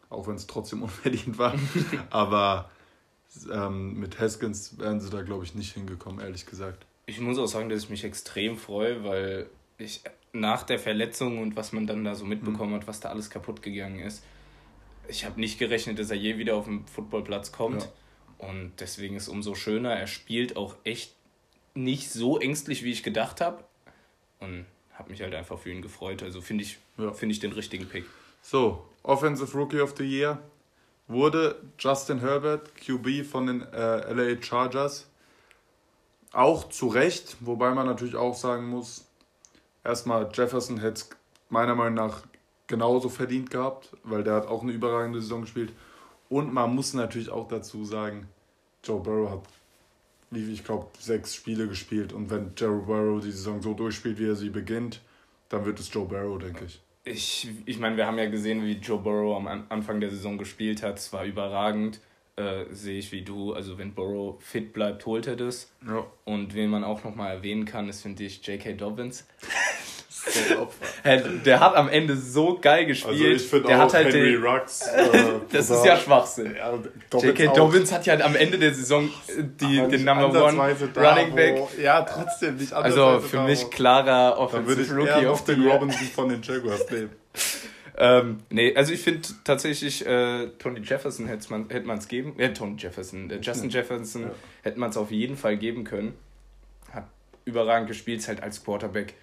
Auch 0.09 0.27
wenn 0.27 0.35
es 0.35 0.47
trotzdem 0.47 0.83
unverdient 0.83 1.37
war. 1.37 1.55
Aber 2.09 2.69
ähm, 3.51 3.99
mit 3.99 4.19
Haskins 4.19 4.77
wären 4.77 4.99
sie 4.99 5.09
da, 5.09 5.23
glaube 5.23 5.43
ich, 5.43 5.55
nicht 5.55 5.73
hingekommen, 5.73 6.19
ehrlich 6.19 6.45
gesagt. 6.45 6.85
Ich 7.07 7.19
muss 7.19 7.37
auch 7.39 7.47
sagen, 7.47 7.69
dass 7.69 7.83
ich 7.83 7.89
mich 7.89 8.03
extrem 8.03 8.57
freue, 8.57 9.03
weil 9.03 9.49
ich 9.77 10.03
nach 10.33 10.63
der 10.63 10.79
Verletzung 10.79 11.39
und 11.39 11.55
was 11.55 11.73
man 11.73 11.87
dann 11.87 12.03
da 12.03 12.15
so 12.15 12.25
mitbekommen 12.25 12.71
mhm. 12.71 12.75
hat, 12.75 12.87
was 12.87 12.99
da 12.99 13.09
alles 13.09 13.29
kaputt 13.29 13.61
gegangen 13.61 13.99
ist, 13.99 14.23
ich 15.07 15.25
habe 15.25 15.39
nicht 15.39 15.59
gerechnet, 15.59 15.99
dass 15.99 16.09
er 16.09 16.17
je 16.17 16.37
wieder 16.37 16.55
auf 16.55 16.65
den 16.65 16.85
Footballplatz 16.85 17.51
kommt. 17.51 17.83
Ja. 17.83 18.47
Und 18.47 18.73
deswegen 18.79 19.15
ist 19.15 19.23
es 19.23 19.29
umso 19.29 19.55
schöner. 19.55 19.93
Er 19.93 20.07
spielt 20.07 20.55
auch 20.55 20.75
echt 20.83 21.13
nicht 21.73 22.09
so 22.09 22.39
ängstlich, 22.39 22.83
wie 22.83 22.91
ich 22.91 23.03
gedacht 23.03 23.41
habe. 23.41 23.63
Und 24.39 24.65
habe 24.93 25.11
mich 25.11 25.21
halt 25.21 25.35
einfach 25.35 25.59
für 25.59 25.71
ihn 25.71 25.81
gefreut. 25.81 26.23
Also 26.23 26.41
finde 26.41 26.63
ich, 26.63 26.77
ja. 26.97 27.11
Find 27.13 27.31
ich 27.31 27.39
den 27.39 27.51
richtigen 27.51 27.87
Pick. 27.87 28.05
So, 28.41 28.87
Offensive 29.03 29.55
Rookie 29.57 29.81
of 29.81 29.95
the 29.97 30.03
Year 30.03 30.39
wurde 31.07 31.61
Justin 31.77 32.19
Herbert, 32.19 32.75
QB 32.75 33.25
von 33.25 33.47
den 33.47 33.61
äh, 33.61 34.13
LA 34.13 34.41
Chargers. 34.41 35.07
Auch 36.31 36.69
zu 36.69 36.87
Recht, 36.87 37.35
wobei 37.41 37.71
man 37.73 37.85
natürlich 37.85 38.15
auch 38.15 38.35
sagen 38.35 38.67
muss, 38.67 39.05
erstmal 39.83 40.29
Jefferson 40.33 40.79
hätte 40.79 40.93
es 40.93 41.09
meiner 41.49 41.75
Meinung 41.75 41.95
nach 41.95 42.23
genauso 42.67 43.09
verdient 43.09 43.49
gehabt, 43.49 43.89
weil 44.03 44.23
der 44.23 44.35
hat 44.35 44.47
auch 44.47 44.63
eine 44.63 44.71
überragende 44.71 45.21
Saison 45.21 45.41
gespielt. 45.41 45.73
Und 46.29 46.53
man 46.53 46.73
muss 46.73 46.93
natürlich 46.93 47.29
auch 47.29 47.47
dazu 47.47 47.83
sagen, 47.83 48.27
Joe 48.83 49.01
Burrow 49.01 49.29
hat, 49.29 49.43
wie 50.31 50.51
ich 50.53 50.63
glaube, 50.63 50.87
sechs 50.97 51.35
Spiele 51.35 51.67
gespielt. 51.67 52.13
Und 52.13 52.29
wenn 52.29 52.53
Joe 52.55 52.81
Burrow 52.81 53.21
die 53.21 53.31
Saison 53.31 53.61
so 53.61 53.73
durchspielt, 53.73 54.17
wie 54.17 54.27
er 54.27 54.35
sie 54.35 54.49
beginnt, 54.49 55.01
dann 55.49 55.65
wird 55.65 55.79
es 55.79 55.93
Joe 55.93 56.05
Burrow, 56.05 56.39
denke 56.39 56.65
ich. 56.65 56.81
Ich, 57.03 57.49
ich 57.65 57.79
meine, 57.79 57.97
wir 57.97 58.05
haben 58.05 58.17
ja 58.17 58.29
gesehen, 58.29 58.63
wie 58.63 58.73
Joe 58.73 58.99
Burrow 58.99 59.35
am 59.35 59.65
Anfang 59.69 59.99
der 59.99 60.11
Saison 60.11 60.37
gespielt 60.37 60.83
hat. 60.83 60.99
Es 60.99 61.11
war 61.11 61.25
überragend. 61.25 61.99
Äh, 62.37 62.65
sehe 62.71 62.97
ich 62.97 63.11
wie 63.11 63.23
du. 63.23 63.53
Also, 63.53 63.77
wenn 63.77 63.93
Burrow 63.93 64.41
fit 64.41 64.73
bleibt, 64.73 65.05
holt 65.05 65.27
er 65.27 65.35
das. 65.35 65.71
Ja. 65.85 66.05
Und 66.23 66.55
wen 66.55 66.69
man 66.69 66.83
auch 66.83 67.03
nochmal 67.03 67.35
erwähnen 67.35 67.65
kann, 67.65 67.89
ist, 67.89 68.01
finde 68.01 68.23
ich, 68.23 68.45
J.K. 68.45 68.73
Dobbins. 68.73 69.27
der 71.45 71.59
hat 71.59 71.75
am 71.75 71.89
Ende 71.89 72.15
so 72.15 72.57
geil 72.61 72.85
gespielt. 72.85 73.13
Also 73.13 73.25
ich 73.25 73.41
finde 73.41 73.69
auch 73.69 73.79
hat 73.79 73.93
halt 73.93 74.13
Henry 74.13 74.31
den, 74.33 74.43
Rux. 74.43 74.81
Äh, 74.91 75.07
das 75.51 75.69
ist 75.69 75.85
ja 75.85 75.97
Schwachsinn. 75.97 76.55
Ja, 76.55 76.73
J.K. 77.19 77.53
Dobbins 77.53 77.91
hat 77.91 78.05
ja 78.05 78.19
am 78.19 78.35
Ende 78.35 78.57
der 78.57 78.73
Saison 78.73 79.05
äh, 79.27 79.43
die, 79.59 79.77
den 79.87 80.03
Number 80.05 80.45
One 80.45 80.75
Running 80.95 81.35
Back. 81.35 81.59
Ja, 81.81 82.01
trotzdem 82.03 82.57
nicht 82.57 82.73
Also 82.73 83.19
für 83.19 83.41
mich 83.41 83.69
klarer 83.69 84.37
Offensive 84.37 84.93
Rookie 84.95 85.27
auf 85.27 85.43
den 85.43 85.67
Robinson 85.67 86.07
von 86.07 86.29
den 86.29 86.41
Jaguars 86.41 86.89
nehmen. 86.89 87.09
ähm, 88.03 88.39
nee, 88.49 88.75
also 88.75 88.93
ich 88.93 89.01
finde 89.01 89.21
tatsächlich, 89.43 90.03
äh, 90.07 90.47
Tony 90.57 90.79
Jefferson 90.79 91.27
hätte 91.27 91.53
man 91.53 91.97
es 91.99 92.07
geben, 92.07 92.33
äh, 92.39 92.51
Tony 92.51 92.75
Jefferson, 92.75 93.29
äh, 93.29 93.37
Justin 93.39 93.69
Jefferson 93.69 94.23
ja. 94.23 94.31
hätte 94.63 94.79
man 94.79 94.89
es 94.89 94.97
auf 94.97 95.11
jeden 95.11 95.37
Fall 95.37 95.55
geben 95.55 95.83
können. 95.83 96.15
Hat 96.91 97.07
überragend 97.45 97.87
gespielt, 97.87 98.27
halt 98.27 98.41
als 98.41 98.63
Quarterback 98.63 99.13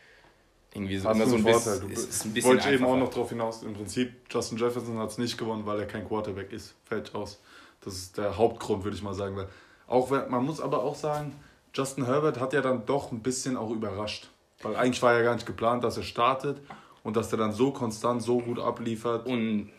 irgendwie 0.74 0.96
so 0.96 1.10
immer 1.10 1.26
so 1.26 1.34
ein 1.34 1.42
Vorteil. 1.42 1.80
bisschen. 1.80 1.90
Ist, 1.90 2.08
ist 2.08 2.24
ein 2.26 2.34
bisschen 2.34 2.50
wollte 2.50 2.70
eben 2.70 2.84
auch 2.84 2.96
noch 2.96 3.10
darauf 3.10 3.30
hinaus. 3.30 3.64
Im 3.64 3.74
Prinzip, 3.74 4.12
Justin 4.30 4.58
Jefferson 4.58 4.96
hat 4.98 5.10
es 5.10 5.18
nicht 5.18 5.36
gewonnen, 5.36 5.66
weil 5.66 5.80
er 5.80 5.86
kein 5.86 6.06
Quarterback 6.06 6.52
ist. 6.52 6.76
Fällt 6.84 7.16
aus. 7.16 7.40
Das 7.80 7.94
ist 7.94 8.16
der 8.16 8.36
Hauptgrund, 8.36 8.84
würde 8.84 8.96
ich 8.96 9.02
mal 9.02 9.14
sagen. 9.14 9.34
Weil 9.34 9.48
auch 9.88 10.08
man 10.10 10.44
muss 10.44 10.60
aber 10.60 10.84
auch 10.84 10.94
sagen, 10.94 11.34
Justin 11.74 12.04
Herbert 12.04 12.38
hat 12.38 12.52
ja 12.52 12.60
dann 12.60 12.86
doch 12.86 13.10
ein 13.10 13.22
bisschen 13.22 13.56
auch 13.56 13.72
überrascht. 13.72 14.30
Weil 14.62 14.76
eigentlich 14.76 15.02
war 15.02 15.14
ja 15.14 15.22
gar 15.22 15.34
nicht 15.34 15.46
geplant, 15.46 15.82
dass 15.82 15.96
er 15.96 16.04
startet 16.04 16.60
und 17.08 17.16
dass 17.16 17.32
er 17.32 17.38
dann 17.38 17.52
so 17.52 17.70
konstant, 17.70 18.22
so 18.22 18.38
gut 18.38 18.58
abliefert. 18.58 19.26
Und 19.26 19.70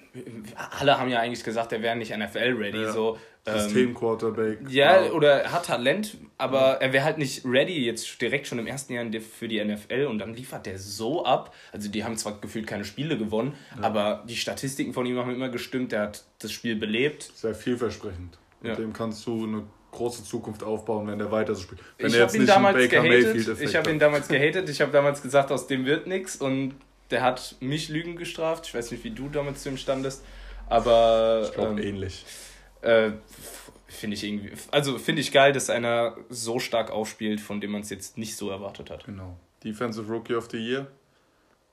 alle 0.79 0.99
haben 0.99 1.11
ja 1.11 1.19
eigentlich 1.19 1.43
gesagt, 1.43 1.71
er 1.71 1.83
wäre 1.83 1.95
nicht 1.95 2.09
NFL-ready. 2.09 2.81
Ja. 2.81 2.91
So, 2.91 3.19
System-Quarterback. 3.47 4.61
Ähm, 4.61 4.67
ja, 4.67 5.05
ja, 5.05 5.11
oder 5.11 5.43
er 5.43 5.51
hat 5.51 5.67
Talent, 5.67 6.17
aber 6.39 6.59
ja. 6.59 6.73
er 6.73 6.91
wäre 6.91 7.03
halt 7.03 7.19
nicht 7.19 7.45
ready 7.45 7.85
jetzt 7.85 8.19
direkt 8.19 8.47
schon 8.47 8.57
im 8.57 8.65
ersten 8.65 8.93
Jahr 8.93 9.05
für 9.21 9.47
die 9.47 9.63
NFL 9.63 10.07
und 10.09 10.17
dann 10.17 10.33
liefert 10.33 10.65
der 10.65 10.79
so 10.79 11.23
ab. 11.23 11.53
Also 11.71 11.87
die 11.87 12.03
haben 12.03 12.17
zwar 12.17 12.41
gefühlt 12.41 12.65
keine 12.65 12.83
Spiele 12.83 13.15
gewonnen, 13.15 13.53
ja. 13.77 13.83
aber 13.83 14.23
die 14.27 14.35
Statistiken 14.35 14.93
von 14.93 15.05
ihm 15.05 15.19
haben 15.19 15.31
immer 15.31 15.49
gestimmt. 15.49 15.93
Er 15.93 16.01
hat 16.01 16.23
das 16.39 16.51
Spiel 16.51 16.77
belebt. 16.77 17.31
Sehr 17.35 17.53
vielversprechend. 17.53 18.39
Mit 18.61 18.79
dem 18.79 18.91
kannst 18.91 19.23
du 19.27 19.43
eine 19.43 19.63
große 19.91 20.23
Zukunft 20.23 20.63
aufbauen, 20.63 21.05
wenn 21.05 21.19
er 21.19 21.31
weiter 21.31 21.53
so 21.53 21.61
spielt. 21.61 21.81
Wenn 21.99 22.07
ich 22.07 22.15
er 22.15 22.21
jetzt 22.21 22.35
nicht 22.35 22.49
damals 22.49 22.75
Baker 22.75 23.03
gehatet. 23.03 23.61
Ich 23.61 23.75
habe 23.75 23.91
ihn 23.91 23.99
damals 23.99 24.27
gehatet. 24.27 24.67
Ich 24.67 24.81
habe 24.81 24.91
damals 24.91 25.21
gesagt, 25.21 25.51
aus 25.51 25.67
dem 25.67 25.85
wird 25.85 26.07
nichts 26.07 26.35
und 26.35 26.73
der 27.11 27.21
hat 27.21 27.55
mich 27.59 27.89
Lügen 27.89 28.15
gestraft. 28.15 28.67
Ich 28.67 28.73
weiß 28.73 28.91
nicht, 28.91 29.03
wie 29.03 29.11
du 29.11 29.29
damals 29.29 29.63
zu 29.63 29.69
ihm 29.69 29.77
standest, 29.77 30.23
aber 30.67 31.43
ich 31.45 31.53
glaube 31.53 31.81
ähm, 31.81 31.87
ähnlich. 31.87 32.25
Äh, 32.81 33.11
finde 33.87 34.15
ich 34.15 34.23
irgendwie, 34.23 34.53
also 34.71 34.97
finde 34.97 35.21
ich 35.21 35.31
geil, 35.31 35.51
dass 35.51 35.69
einer 35.69 36.15
so 36.29 36.59
stark 36.59 36.91
aufspielt, 36.91 37.41
von 37.41 37.59
dem 37.59 37.71
man 37.71 37.81
es 37.81 37.89
jetzt 37.89 38.17
nicht 38.17 38.35
so 38.35 38.49
erwartet 38.49 38.89
hat. 38.89 39.03
Genau. 39.05 39.37
Defensive 39.63 40.11
Rookie 40.11 40.35
of 40.35 40.49
the 40.51 40.57
Year. 40.57 40.87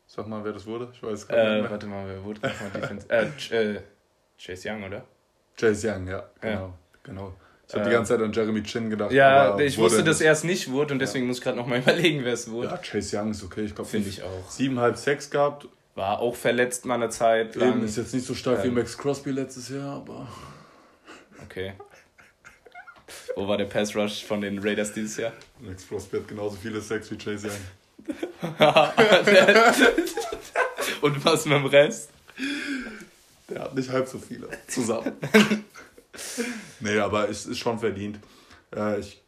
Sag 0.07 0.29
mal, 0.29 0.45
wer 0.45 0.53
das 0.53 0.67
wurde. 0.67 0.89
Ich 0.93 1.03
weiß 1.03 1.29
gar 1.29 1.39
äh, 1.39 1.61
nicht. 1.61 1.71
Warte 1.71 1.87
mal, 1.87 2.09
wer 2.09 2.25
wurde 2.25 2.41
mal 2.41 2.99
äh, 3.11 3.77
äh, 3.77 3.83
Chase 4.39 4.71
Young, 4.71 4.85
oder? 4.85 5.05
Chase 5.57 5.89
Young, 5.89 6.07
ja, 6.09 6.29
genau. 6.41 6.67
Ja. 6.67 6.75
genau. 7.03 7.35
Ich 7.69 7.75
habe 7.75 7.85
äh, 7.85 7.89
die 7.89 7.95
ganze 7.95 8.15
Zeit 8.15 8.23
an 8.23 8.33
Jeremy 8.33 8.63
Chin 8.63 8.91
gedacht. 8.91 9.13
Ja, 9.13 9.59
ich 9.59 9.79
wusste, 9.79 10.05
dass 10.05 10.21
er 10.21 10.33
es 10.33 10.45
nicht 10.45 10.71
wurde 10.71 10.95
und 10.95 11.01
deswegen 11.01 11.25
ja. 11.25 11.29
muss 11.29 11.39
ich 11.39 11.45
gerade 11.45 11.57
nochmal 11.57 11.79
überlegen, 11.81 12.25
wer 12.25 12.33
es 12.33 12.51
wurde. 12.51 12.69
Ja, 12.69 12.77
Chase 12.77 13.19
Young 13.19 13.33
ist 13.33 13.43
okay. 13.43 13.65
Ich 13.65 13.75
glaube, 13.75 13.91
finde 13.91 14.09
ich 14.09 14.23
auch. 14.23 14.51
Siebeneinhalb 14.51 14.97
Sex 14.97 15.31
gehabt. 15.31 15.67
War 15.95 16.21
auch 16.21 16.37
verletzt 16.37 16.85
mal 16.85 16.95
eine 16.95 17.09
Zeit 17.09 17.57
lang. 17.57 17.71
Eben, 17.71 17.85
ist 17.85 17.97
jetzt 17.97 18.13
nicht 18.13 18.27
so 18.27 18.35
stark 18.35 18.59
ähm, 18.59 18.71
wie 18.71 18.75
Max 18.77 18.99
Crosby 18.99 19.31
letztes 19.31 19.71
Jahr, 19.71 19.97
aber. 19.97 20.29
Okay. 21.45 21.73
Wo 23.35 23.49
war 23.49 23.57
der 23.57 23.65
Pass 23.65 23.97
Rush 23.97 24.25
von 24.25 24.41
den 24.41 24.59
Raiders 24.59 24.93
dieses 24.93 25.17
Jahr? 25.17 25.33
Max 25.61 25.89
Crosby 25.89 26.19
hat 26.19 26.29
genauso 26.29 26.57
viele 26.57 26.81
Sex 26.81 27.11
wie 27.11 27.17
Chase 27.17 27.49
Young. 27.49 27.57
Und 31.01 31.25
was 31.25 31.47
mit 31.47 31.59
dem 31.59 31.67
Rest? 31.67 32.11
Der 33.49 33.63
hat 33.63 33.75
nicht 33.75 33.91
halb 33.91 34.07
so 34.07 34.19
viele 34.19 34.49
zusammen. 34.69 35.13
Nee, 36.81 36.99
aber 36.99 37.29
es 37.29 37.47
ist 37.47 37.59
schon 37.59 37.79
verdient. 37.79 38.19
Äh, 38.75 39.01
ich 39.01 39.23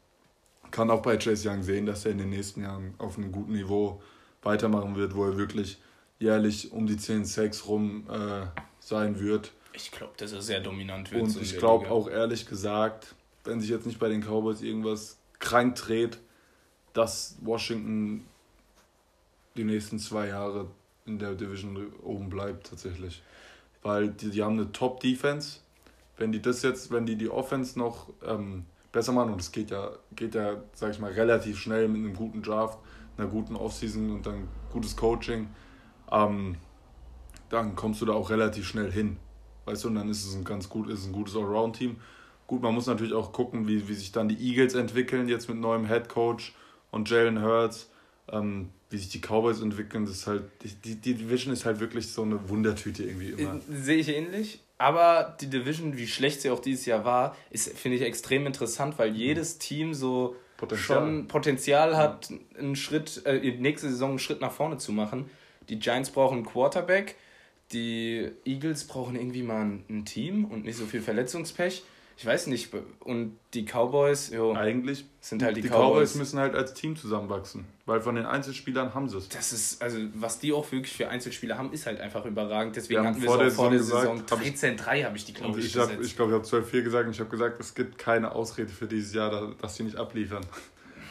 kann 0.70 0.90
auch 0.90 1.02
bei 1.02 1.16
Chase 1.16 1.48
Young 1.48 1.62
sehen, 1.62 1.86
dass 1.86 2.04
er 2.04 2.12
in 2.12 2.18
den 2.18 2.30
nächsten 2.30 2.62
Jahren 2.62 2.94
auf 2.98 3.16
einem 3.16 3.32
guten 3.32 3.52
Niveau 3.52 4.02
weitermachen 4.42 4.96
wird, 4.96 5.14
wo 5.14 5.24
er 5.24 5.36
wirklich 5.36 5.78
jährlich 6.18 6.72
um 6.72 6.86
die 6.86 6.96
10 6.96 7.24
Sex 7.24 7.66
rum 7.66 8.06
äh, 8.10 8.46
sein 8.80 9.18
wird. 9.20 9.52
Ich 9.72 9.90
glaube, 9.90 10.12
dass 10.16 10.32
er 10.32 10.42
sehr 10.42 10.60
dominant 10.60 11.10
wird. 11.12 11.22
Und 11.22 11.30
so 11.30 11.40
ich 11.40 11.56
glaube 11.56 11.90
auch 11.90 12.08
ehrlich 12.08 12.46
gesagt, 12.46 13.14
wenn 13.44 13.60
sich 13.60 13.70
jetzt 13.70 13.86
nicht 13.86 13.98
bei 13.98 14.08
den 14.08 14.22
Cowboys 14.22 14.60
irgendwas 14.60 15.18
krank 15.38 15.76
dreht, 15.76 16.18
dass 16.92 17.36
Washington 17.40 18.26
die 19.56 19.64
nächsten 19.64 19.98
zwei 19.98 20.28
Jahre 20.28 20.68
in 21.06 21.18
der 21.18 21.34
Division 21.34 21.92
oben 22.02 22.28
bleibt 22.28 22.68
tatsächlich. 22.68 23.22
Weil 23.82 24.08
die, 24.08 24.30
die 24.30 24.42
haben 24.42 24.58
eine 24.58 24.72
Top-Defense. 24.72 25.60
Wenn 26.18 26.32
die 26.32 26.42
das 26.42 26.62
jetzt, 26.62 26.90
wenn 26.90 27.06
die 27.06 27.16
die 27.16 27.30
Offense 27.30 27.78
noch 27.78 28.12
ähm, 28.26 28.66
besser 28.92 29.12
machen, 29.12 29.32
und 29.32 29.40
es 29.40 29.52
geht 29.52 29.70
ja, 29.70 29.92
geht 30.14 30.34
ja, 30.34 30.62
sag 30.74 30.90
ich 30.90 30.98
mal, 30.98 31.12
relativ 31.12 31.58
schnell 31.58 31.88
mit 31.88 31.98
einem 31.98 32.14
guten 32.14 32.42
Draft, 32.42 32.78
einer 33.16 33.28
guten 33.28 33.56
Offseason 33.56 34.10
und 34.10 34.26
dann 34.26 34.48
gutes 34.72 34.96
Coaching, 34.96 35.48
ähm, 36.10 36.56
dann 37.48 37.74
kommst 37.76 38.00
du 38.02 38.06
da 38.06 38.12
auch 38.12 38.30
relativ 38.30 38.66
schnell 38.66 38.90
hin. 38.90 39.16
Weißt 39.64 39.84
du, 39.84 39.88
und 39.88 39.94
dann 39.96 40.08
ist 40.08 40.24
es 40.24 40.34
ein 40.34 40.44
ganz 40.44 40.68
gut, 40.68 40.88
ist 40.88 41.06
ein 41.06 41.12
gutes 41.12 41.36
Allround-Team. 41.36 41.96
Gut, 42.46 42.62
man 42.62 42.74
muss 42.74 42.86
natürlich 42.86 43.12
auch 43.12 43.32
gucken, 43.32 43.68
wie, 43.68 43.88
wie 43.88 43.94
sich 43.94 44.12
dann 44.12 44.28
die 44.28 44.36
Eagles 44.36 44.74
entwickeln, 44.74 45.28
jetzt 45.28 45.48
mit 45.48 45.58
neuem 45.58 45.86
Head 45.86 46.08
Coach 46.08 46.54
und 46.90 47.08
Jalen 47.10 47.42
Hurts. 47.42 47.90
Ähm, 48.30 48.70
wie 48.90 48.96
sich 48.96 49.10
die 49.10 49.20
Cowboys 49.20 49.60
entwickeln, 49.60 50.06
das 50.06 50.14
ist 50.14 50.26
halt, 50.26 50.44
die, 50.62 50.94
die 50.94 51.14
Division 51.14 51.52
ist 51.52 51.66
halt 51.66 51.80
wirklich 51.80 52.10
so 52.10 52.22
eine 52.22 52.48
Wundertüte 52.48 53.04
irgendwie 53.04 53.30
immer. 53.30 53.60
Sehe 53.68 53.96
ich 53.98 54.08
ähnlich. 54.08 54.62
Aber 54.78 55.36
die 55.40 55.50
Division, 55.50 55.96
wie 55.96 56.06
schlecht 56.06 56.40
sie 56.40 56.50
auch 56.50 56.60
dieses 56.60 56.86
Jahr 56.86 57.04
war, 57.04 57.36
ist, 57.50 57.76
finde 57.76 57.96
ich, 57.96 58.02
extrem 58.02 58.46
interessant, 58.46 58.98
weil 58.98 59.14
jedes 59.14 59.58
Team 59.58 59.92
so 59.92 60.36
Potenzial. 60.56 60.98
schon 61.00 61.28
Potenzial 61.28 61.96
hat, 61.96 62.32
einen 62.56 62.76
Schritt, 62.76 63.22
äh, 63.26 63.38
nächste 63.58 63.90
Saison 63.90 64.10
einen 64.10 64.18
Schritt 64.20 64.40
nach 64.40 64.52
vorne 64.52 64.78
zu 64.78 64.92
machen. 64.92 65.28
Die 65.68 65.80
Giants 65.80 66.10
brauchen 66.10 66.38
einen 66.38 66.46
Quarterback, 66.46 67.16
die 67.72 68.30
Eagles 68.44 68.86
brauchen 68.86 69.16
irgendwie 69.16 69.42
mal 69.42 69.62
ein, 69.62 69.84
ein 69.90 70.04
Team 70.04 70.44
und 70.44 70.64
nicht 70.64 70.76
so 70.76 70.86
viel 70.86 71.02
Verletzungspech 71.02 71.82
ich 72.18 72.26
weiß 72.26 72.48
nicht, 72.48 72.70
und 72.98 73.38
die 73.54 73.64
Cowboys, 73.64 74.30
jo, 74.30 74.52
eigentlich 74.52 75.04
sind 75.20 75.40
halt 75.40 75.56
die, 75.56 75.60
die 75.60 75.68
Cowboys. 75.68 75.84
Cowboys 75.84 76.14
müssen 76.16 76.40
halt 76.40 76.56
als 76.56 76.74
Team 76.74 76.96
zusammenwachsen, 76.96 77.64
weil 77.86 78.00
von 78.00 78.16
den 78.16 78.26
Einzelspielern 78.26 78.92
haben 78.92 79.08
sie 79.08 79.18
es. 79.18 79.28
Das 79.28 79.52
ist, 79.52 79.80
also 79.80 79.98
was 80.14 80.40
die 80.40 80.52
auch 80.52 80.70
wirklich 80.72 80.92
für 80.92 81.08
Einzelspieler 81.08 81.56
haben, 81.56 81.72
ist 81.72 81.86
halt 81.86 82.00
einfach 82.00 82.24
überragend. 82.24 82.74
Deswegen 82.74 83.06
hatten 83.06 83.22
wir 83.22 83.30
es 83.30 83.52
auch 83.52 83.62
vor 83.62 83.70
der 83.70 83.80
Saison 83.80 84.20
13-3 84.26 85.04
habe 85.04 85.16
ich 85.16 85.26
die, 85.26 85.32
glaube 85.32 85.60
ich, 85.60 85.66
Ich 85.66 85.72
glaube, 85.72 85.92
ich, 86.02 86.16
glaub, 86.16 86.28
ich 86.28 86.34
habe 86.34 86.44
12-4 86.44 86.82
gesagt 86.82 87.06
und 87.06 87.12
ich 87.12 87.20
habe 87.20 87.30
gesagt, 87.30 87.60
es 87.60 87.72
gibt 87.76 87.98
keine 87.98 88.32
Ausrede 88.32 88.70
für 88.70 88.88
dieses 88.88 89.14
Jahr, 89.14 89.54
dass 89.62 89.76
sie 89.76 89.84
nicht 89.84 89.96
abliefern. 89.96 90.44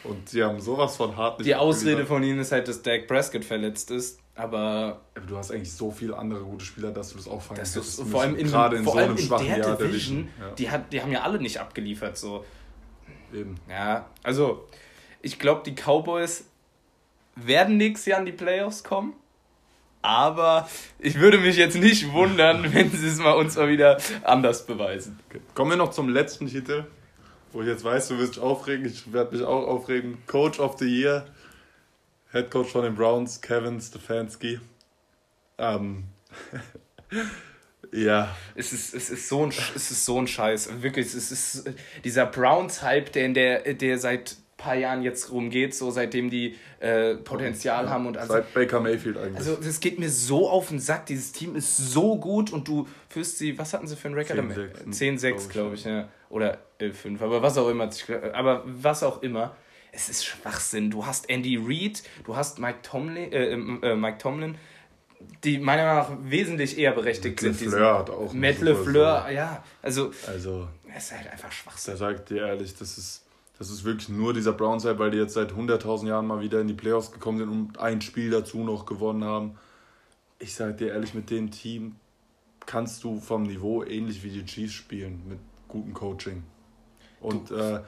Und 0.04 0.28
sie 0.28 0.44
haben 0.44 0.60
sowas 0.60 0.98
von 0.98 1.16
hart 1.16 1.40
nicht 1.40 1.48
Die 1.48 1.56
Ausrede 1.56 2.06
von 2.06 2.22
ihnen 2.22 2.40
ist 2.40 2.52
halt, 2.52 2.68
dass 2.68 2.82
Dak 2.82 3.08
Prescott 3.08 3.46
verletzt 3.46 3.92
ist. 3.92 4.20
Aber, 4.38 5.02
aber 5.16 5.26
du 5.26 5.36
hast 5.36 5.52
eigentlich 5.52 5.74
so 5.74 5.90
viele 5.90 6.16
andere 6.16 6.44
gute 6.44 6.64
Spieler, 6.64 6.92
dass 6.92 7.10
du 7.10 7.18
das 7.18 7.28
auch 7.28 7.42
fangen 7.42 7.58
kannst. 7.58 8.02
Vor 8.04 8.22
allem 8.22 8.36
in, 8.36 8.48
gerade 8.48 8.78
in 8.78 8.84
vor 8.84 8.94
so 8.94 9.00
einem 9.00 9.18
schwachen 9.18 9.48
der 9.48 9.58
Jahr 9.58 9.76
Division, 9.76 10.30
der 10.40 10.48
ja. 10.48 10.54
die, 10.54 10.70
hat, 10.70 10.94
die 10.94 11.02
haben 11.02 11.12
ja 11.12 11.22
alle 11.24 11.40
nicht 11.40 11.60
abgeliefert. 11.60 12.18
So. 12.18 12.46
Eben. 13.34 13.56
Ja, 13.68 14.06
also 14.22 14.68
ich 15.24 15.40
glaube, 15.40 15.64
die 15.66 15.74
Cowboys 15.74 16.46
werden 17.36 17.78
nächstes 17.78 18.06
Jahr 18.06 18.20
in 18.20 18.28
die 18.28 18.32
Playoffs 18.32 18.84
kommen. 18.84 19.14
Aber 20.04 20.70
ich 21.00 21.20
würde 21.20 21.40
mich 21.40 21.58
jetzt 21.58 21.76
nicht 21.76 22.14
wundern, 22.14 22.64
wenn 22.74 22.92
sie 22.92 23.08
es 23.08 23.18
mal 23.18 23.34
uns 23.34 23.56
mal 23.56 23.70
wieder 23.70 23.98
anders 24.24 24.68
beweisen. 24.68 25.20
Okay. 25.28 25.42
Kommen 25.56 25.72
wir 25.72 25.78
noch 25.78 25.90
zum 25.90 26.10
letzten 26.10 26.46
Titel, 26.46 26.86
wo 27.52 27.62
ich 27.62 27.68
jetzt 27.68 27.84
weiß, 27.84 28.10
du 28.10 28.20
wirst 28.20 28.36
dich 28.36 28.44
aufregen. 28.44 28.86
Ich 28.86 29.12
werde 29.12 29.36
mich 29.36 29.44
auch 29.44 29.66
aufregen. 29.66 30.20
Coach 30.28 30.60
of 30.60 30.78
the 30.78 30.86
Year 30.86 31.26
Head 32.32 32.52
Coach 32.52 32.72
von 32.72 32.84
den 32.84 32.96
Browns, 32.96 33.42
Kevin 33.42 33.80
Stefanski. 33.80 34.60
Ähm, 35.58 36.04
ja. 37.94 38.36
Es 38.56 38.74
ist, 38.74 38.94
es, 38.94 39.10
ist 39.10 39.30
so 39.30 39.46
ein, 39.46 39.50
es 39.50 39.92
ist 39.92 40.06
so 40.06 40.20
ein 40.20 40.28
Scheiß. 40.28 40.82
Wirklich, 40.82 41.08
es 41.08 41.32
ist 41.32 41.70
dieser 42.04 42.26
Browns-Hype, 42.26 43.12
der, 43.14 43.26
in 43.26 43.34
der, 43.34 43.74
der 43.74 43.98
seit 43.98 44.32
ein 44.32 44.58
paar 44.58 44.76
Jahren 44.76 45.04
jetzt 45.04 45.32
rumgeht, 45.32 45.74
so 45.74 45.90
seitdem 45.90 46.30
die 46.30 46.56
äh, 46.80 47.16
Potenzial 47.16 47.86
ja, 47.86 47.92
haben 47.92 48.08
und 48.08 48.18
also, 48.18 48.34
Seit 48.34 48.54
Baker 48.54 48.82
Mayfield 48.82 49.18
eigentlich. 49.18 49.38
Also 49.38 49.56
das 49.56 49.80
geht 49.80 49.98
mir 49.98 50.10
so 50.10 50.50
auf 50.50 50.68
den 50.68 50.80
Sack. 50.80 51.06
Dieses 51.06 51.32
Team 51.32 51.56
ist 51.56 51.78
so 51.78 52.18
gut 52.18 52.52
und 52.52 52.68
du 52.68 52.88
führst 53.08 53.38
sie, 53.38 53.58
was 53.58 53.74
hatten 53.74 53.88
sie 53.88 53.96
für 53.96 54.10
einen 54.10 54.16
Rekord? 54.16 54.40
10-6, 54.40 55.50
glaube 55.50 55.76
ich, 55.76 55.86
ja. 55.86 56.10
Oder 56.30 56.58
11-5, 56.82 57.22
aber 57.22 57.42
was 57.42 57.58
auch 57.58 57.70
immer. 57.70 57.90
Aber 58.34 58.64
was 58.66 59.02
auch 59.04 59.22
immer 59.24 59.56
es 59.98 60.10
ist 60.10 60.26
Schwachsinn. 60.26 60.92
Du 60.92 61.06
hast 61.06 61.28
Andy 61.28 61.58
Reid, 61.58 62.04
du 62.24 62.36
hast 62.36 62.60
Mike 62.60 62.80
Tomlin, 62.84 63.32
äh, 63.32 63.52
äh, 63.52 63.96
Mike 63.96 64.20
Tomlin 64.20 64.56
die 65.44 65.58
meiner 65.58 65.84
Meinung 65.84 66.24
nach 66.24 66.32
wesentlich 66.32 66.78
eher 66.78 66.92
berechtigt 66.92 67.42
Matt 67.42 67.56
sind. 67.56 67.72
LeFleur 67.72 67.98
hat 67.98 68.10
auch 68.12 68.34
Matt 68.34 68.62
LeFleur, 68.62 69.26
so. 69.26 69.34
ja, 69.34 69.64
also, 69.82 70.12
also 70.28 70.68
es 70.96 71.06
ist 71.06 71.18
halt 71.18 71.32
einfach 71.32 71.52
Schwachsinn. 71.52 71.94
Da 71.94 71.98
sagt 71.98 72.30
dir 72.30 72.46
ehrlich, 72.46 72.76
das 72.76 73.00
ist, 73.00 73.26
das 73.58 73.72
ist 73.72 73.84
wirklich 73.84 74.10
nur 74.10 74.36
dieser 74.36 74.54
Brownside, 74.54 75.00
weil 75.00 75.10
die 75.10 75.18
jetzt 75.18 75.34
seit 75.34 75.54
100.000 75.54 76.08
Jahren 76.08 76.28
mal 76.28 76.42
wieder 76.42 76.62
in 76.62 76.68
die 76.68 76.76
Playoffs 76.76 77.12
gekommen 77.12 77.40
sind 77.40 77.50
und 77.50 77.80
ein 77.80 78.02
Spiel 78.02 78.30
dazu 78.30 78.60
noch 78.60 78.86
gewonnen 78.86 79.24
haben. 79.24 79.58
Ich 80.38 80.54
sag 80.54 80.78
dir 80.78 80.90
ehrlich, 80.90 81.16
mit 81.16 81.32
dem 81.32 81.50
Team 81.50 81.96
kannst 82.68 83.04
du 83.04 83.20
vom 83.20 83.44
Niveau 83.44 83.84
ähnlich 83.84 84.24
wie 84.24 84.30
die 84.30 84.46
Chiefs 84.46 84.74
spielen, 84.74 85.24
mit 85.28 85.40
gutem 85.68 85.96
Coaching. 85.96 86.44
Und 87.20 87.50
äh, 87.50 87.80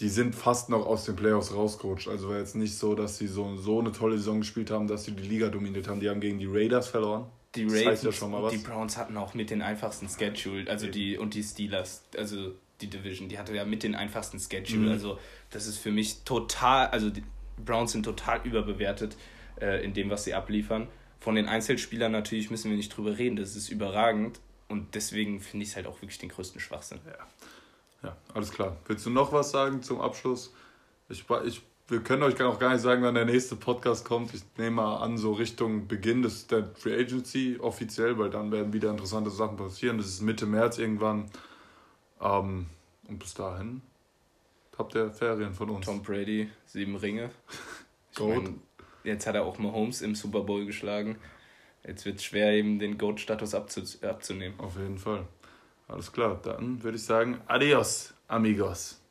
die 0.00 0.08
sind 0.08 0.34
fast 0.34 0.70
noch 0.70 0.86
aus 0.86 1.04
den 1.04 1.16
Playoffs 1.16 1.54
rausgerutscht. 1.54 2.08
Also 2.08 2.28
war 2.28 2.38
jetzt 2.38 2.56
nicht 2.56 2.76
so, 2.76 2.94
dass 2.94 3.18
sie 3.18 3.28
so, 3.28 3.56
so 3.56 3.78
eine 3.78 3.92
tolle 3.92 4.16
Saison 4.16 4.40
gespielt 4.40 4.70
haben, 4.70 4.86
dass 4.86 5.04
sie 5.04 5.12
die 5.12 5.22
Liga 5.22 5.48
dominiert 5.48 5.88
haben. 5.88 6.00
Die 6.00 6.08
haben 6.08 6.20
gegen 6.20 6.38
die 6.38 6.46
Raiders 6.46 6.88
verloren. 6.88 7.26
Die 7.54 7.64
Raiders 7.64 7.86
heißt 7.86 8.04
ja 8.04 8.12
schon 8.12 8.32
mal 8.32 8.42
was. 8.42 8.52
die 8.52 8.58
Browns 8.58 8.96
hatten 8.96 9.16
auch 9.16 9.34
mit 9.34 9.50
den 9.50 9.62
einfachsten 9.62 10.08
Schedule, 10.08 10.68
also 10.68 10.88
die 10.88 11.16
und 11.16 11.34
die 11.34 11.42
Steelers, 11.42 12.02
also 12.16 12.52
die 12.80 12.88
Division, 12.88 13.28
die 13.28 13.38
hatte 13.38 13.54
ja 13.54 13.64
mit 13.64 13.84
den 13.84 13.94
einfachsten 13.94 14.40
Schedule. 14.40 14.86
Mhm. 14.86 14.92
Also 14.92 15.18
das 15.50 15.66
ist 15.66 15.78
für 15.78 15.92
mich 15.92 16.24
total, 16.24 16.88
also 16.88 17.10
die 17.10 17.22
Browns 17.64 17.92
sind 17.92 18.02
total 18.02 18.40
überbewertet 18.44 19.16
äh, 19.60 19.84
in 19.84 19.94
dem, 19.94 20.10
was 20.10 20.24
sie 20.24 20.34
abliefern. 20.34 20.88
Von 21.20 21.36
den 21.36 21.46
Einzelspielern 21.46 22.10
natürlich 22.10 22.50
müssen 22.50 22.70
wir 22.70 22.76
nicht 22.76 22.94
drüber 22.94 23.16
reden, 23.16 23.36
das 23.36 23.54
ist 23.54 23.68
überragend. 23.68 24.40
Und 24.68 24.94
deswegen 24.94 25.40
finde 25.40 25.62
ich 25.64 25.70
es 25.70 25.76
halt 25.76 25.86
auch 25.86 26.02
wirklich 26.02 26.18
den 26.18 26.30
größten 26.30 26.60
Schwachsinn. 26.60 26.98
Ja. 27.06 27.18
Ja, 28.04 28.16
alles 28.34 28.50
klar. 28.50 28.76
Willst 28.86 29.06
du 29.06 29.10
noch 29.10 29.32
was 29.32 29.50
sagen 29.50 29.82
zum 29.82 30.00
Abschluss? 30.00 30.52
Ich, 31.08 31.24
ich, 31.44 31.62
wir 31.88 32.00
können 32.00 32.22
euch 32.22 32.40
auch 32.42 32.58
gar 32.58 32.72
nicht 32.72 32.82
sagen, 32.82 33.02
wann 33.02 33.14
der 33.14 33.24
nächste 33.24 33.56
Podcast 33.56 34.04
kommt. 34.04 34.34
Ich 34.34 34.42
nehme 34.58 34.76
mal 34.76 34.98
an, 34.98 35.16
so 35.16 35.32
Richtung 35.32 35.88
Beginn 35.88 36.22
des, 36.22 36.46
der 36.46 36.66
Free 36.74 37.00
Agency 37.00 37.58
offiziell, 37.58 38.18
weil 38.18 38.28
dann 38.28 38.52
werden 38.52 38.74
wieder 38.74 38.90
interessante 38.90 39.30
Sachen 39.30 39.56
passieren. 39.56 39.96
Das 39.96 40.06
ist 40.06 40.20
Mitte 40.20 40.44
März 40.44 40.78
irgendwann. 40.78 41.30
Ähm, 42.20 42.66
und 43.08 43.18
bis 43.18 43.32
dahin 43.32 43.80
habt 44.76 44.94
ihr 44.94 45.10
Ferien 45.10 45.54
von 45.54 45.70
uns. 45.70 45.86
Tom 45.86 46.02
Brady, 46.02 46.50
sieben 46.66 46.96
Ringe. 46.96 47.30
Mein, 48.18 48.60
jetzt 49.02 49.26
hat 49.26 49.34
er 49.34 49.44
auch 49.44 49.58
Mahomes 49.58 50.02
im 50.02 50.14
Super 50.14 50.42
Bowl 50.42 50.66
geschlagen. 50.66 51.16
Jetzt 51.86 52.04
wird 52.04 52.16
es 52.16 52.24
schwer, 52.24 52.56
ihm 52.56 52.78
den 52.78 52.98
Goat-Status 52.98 53.54
abzunehmen. 53.54 54.58
Auf 54.58 54.76
jeden 54.76 54.98
Fall. 54.98 55.26
Alles 55.86 56.10
klar, 56.12 56.40
dann 56.42 56.82
würde 56.82 56.96
ich 56.96 57.04
sagen, 57.04 57.40
adios, 57.46 58.14
amigos. 58.26 59.03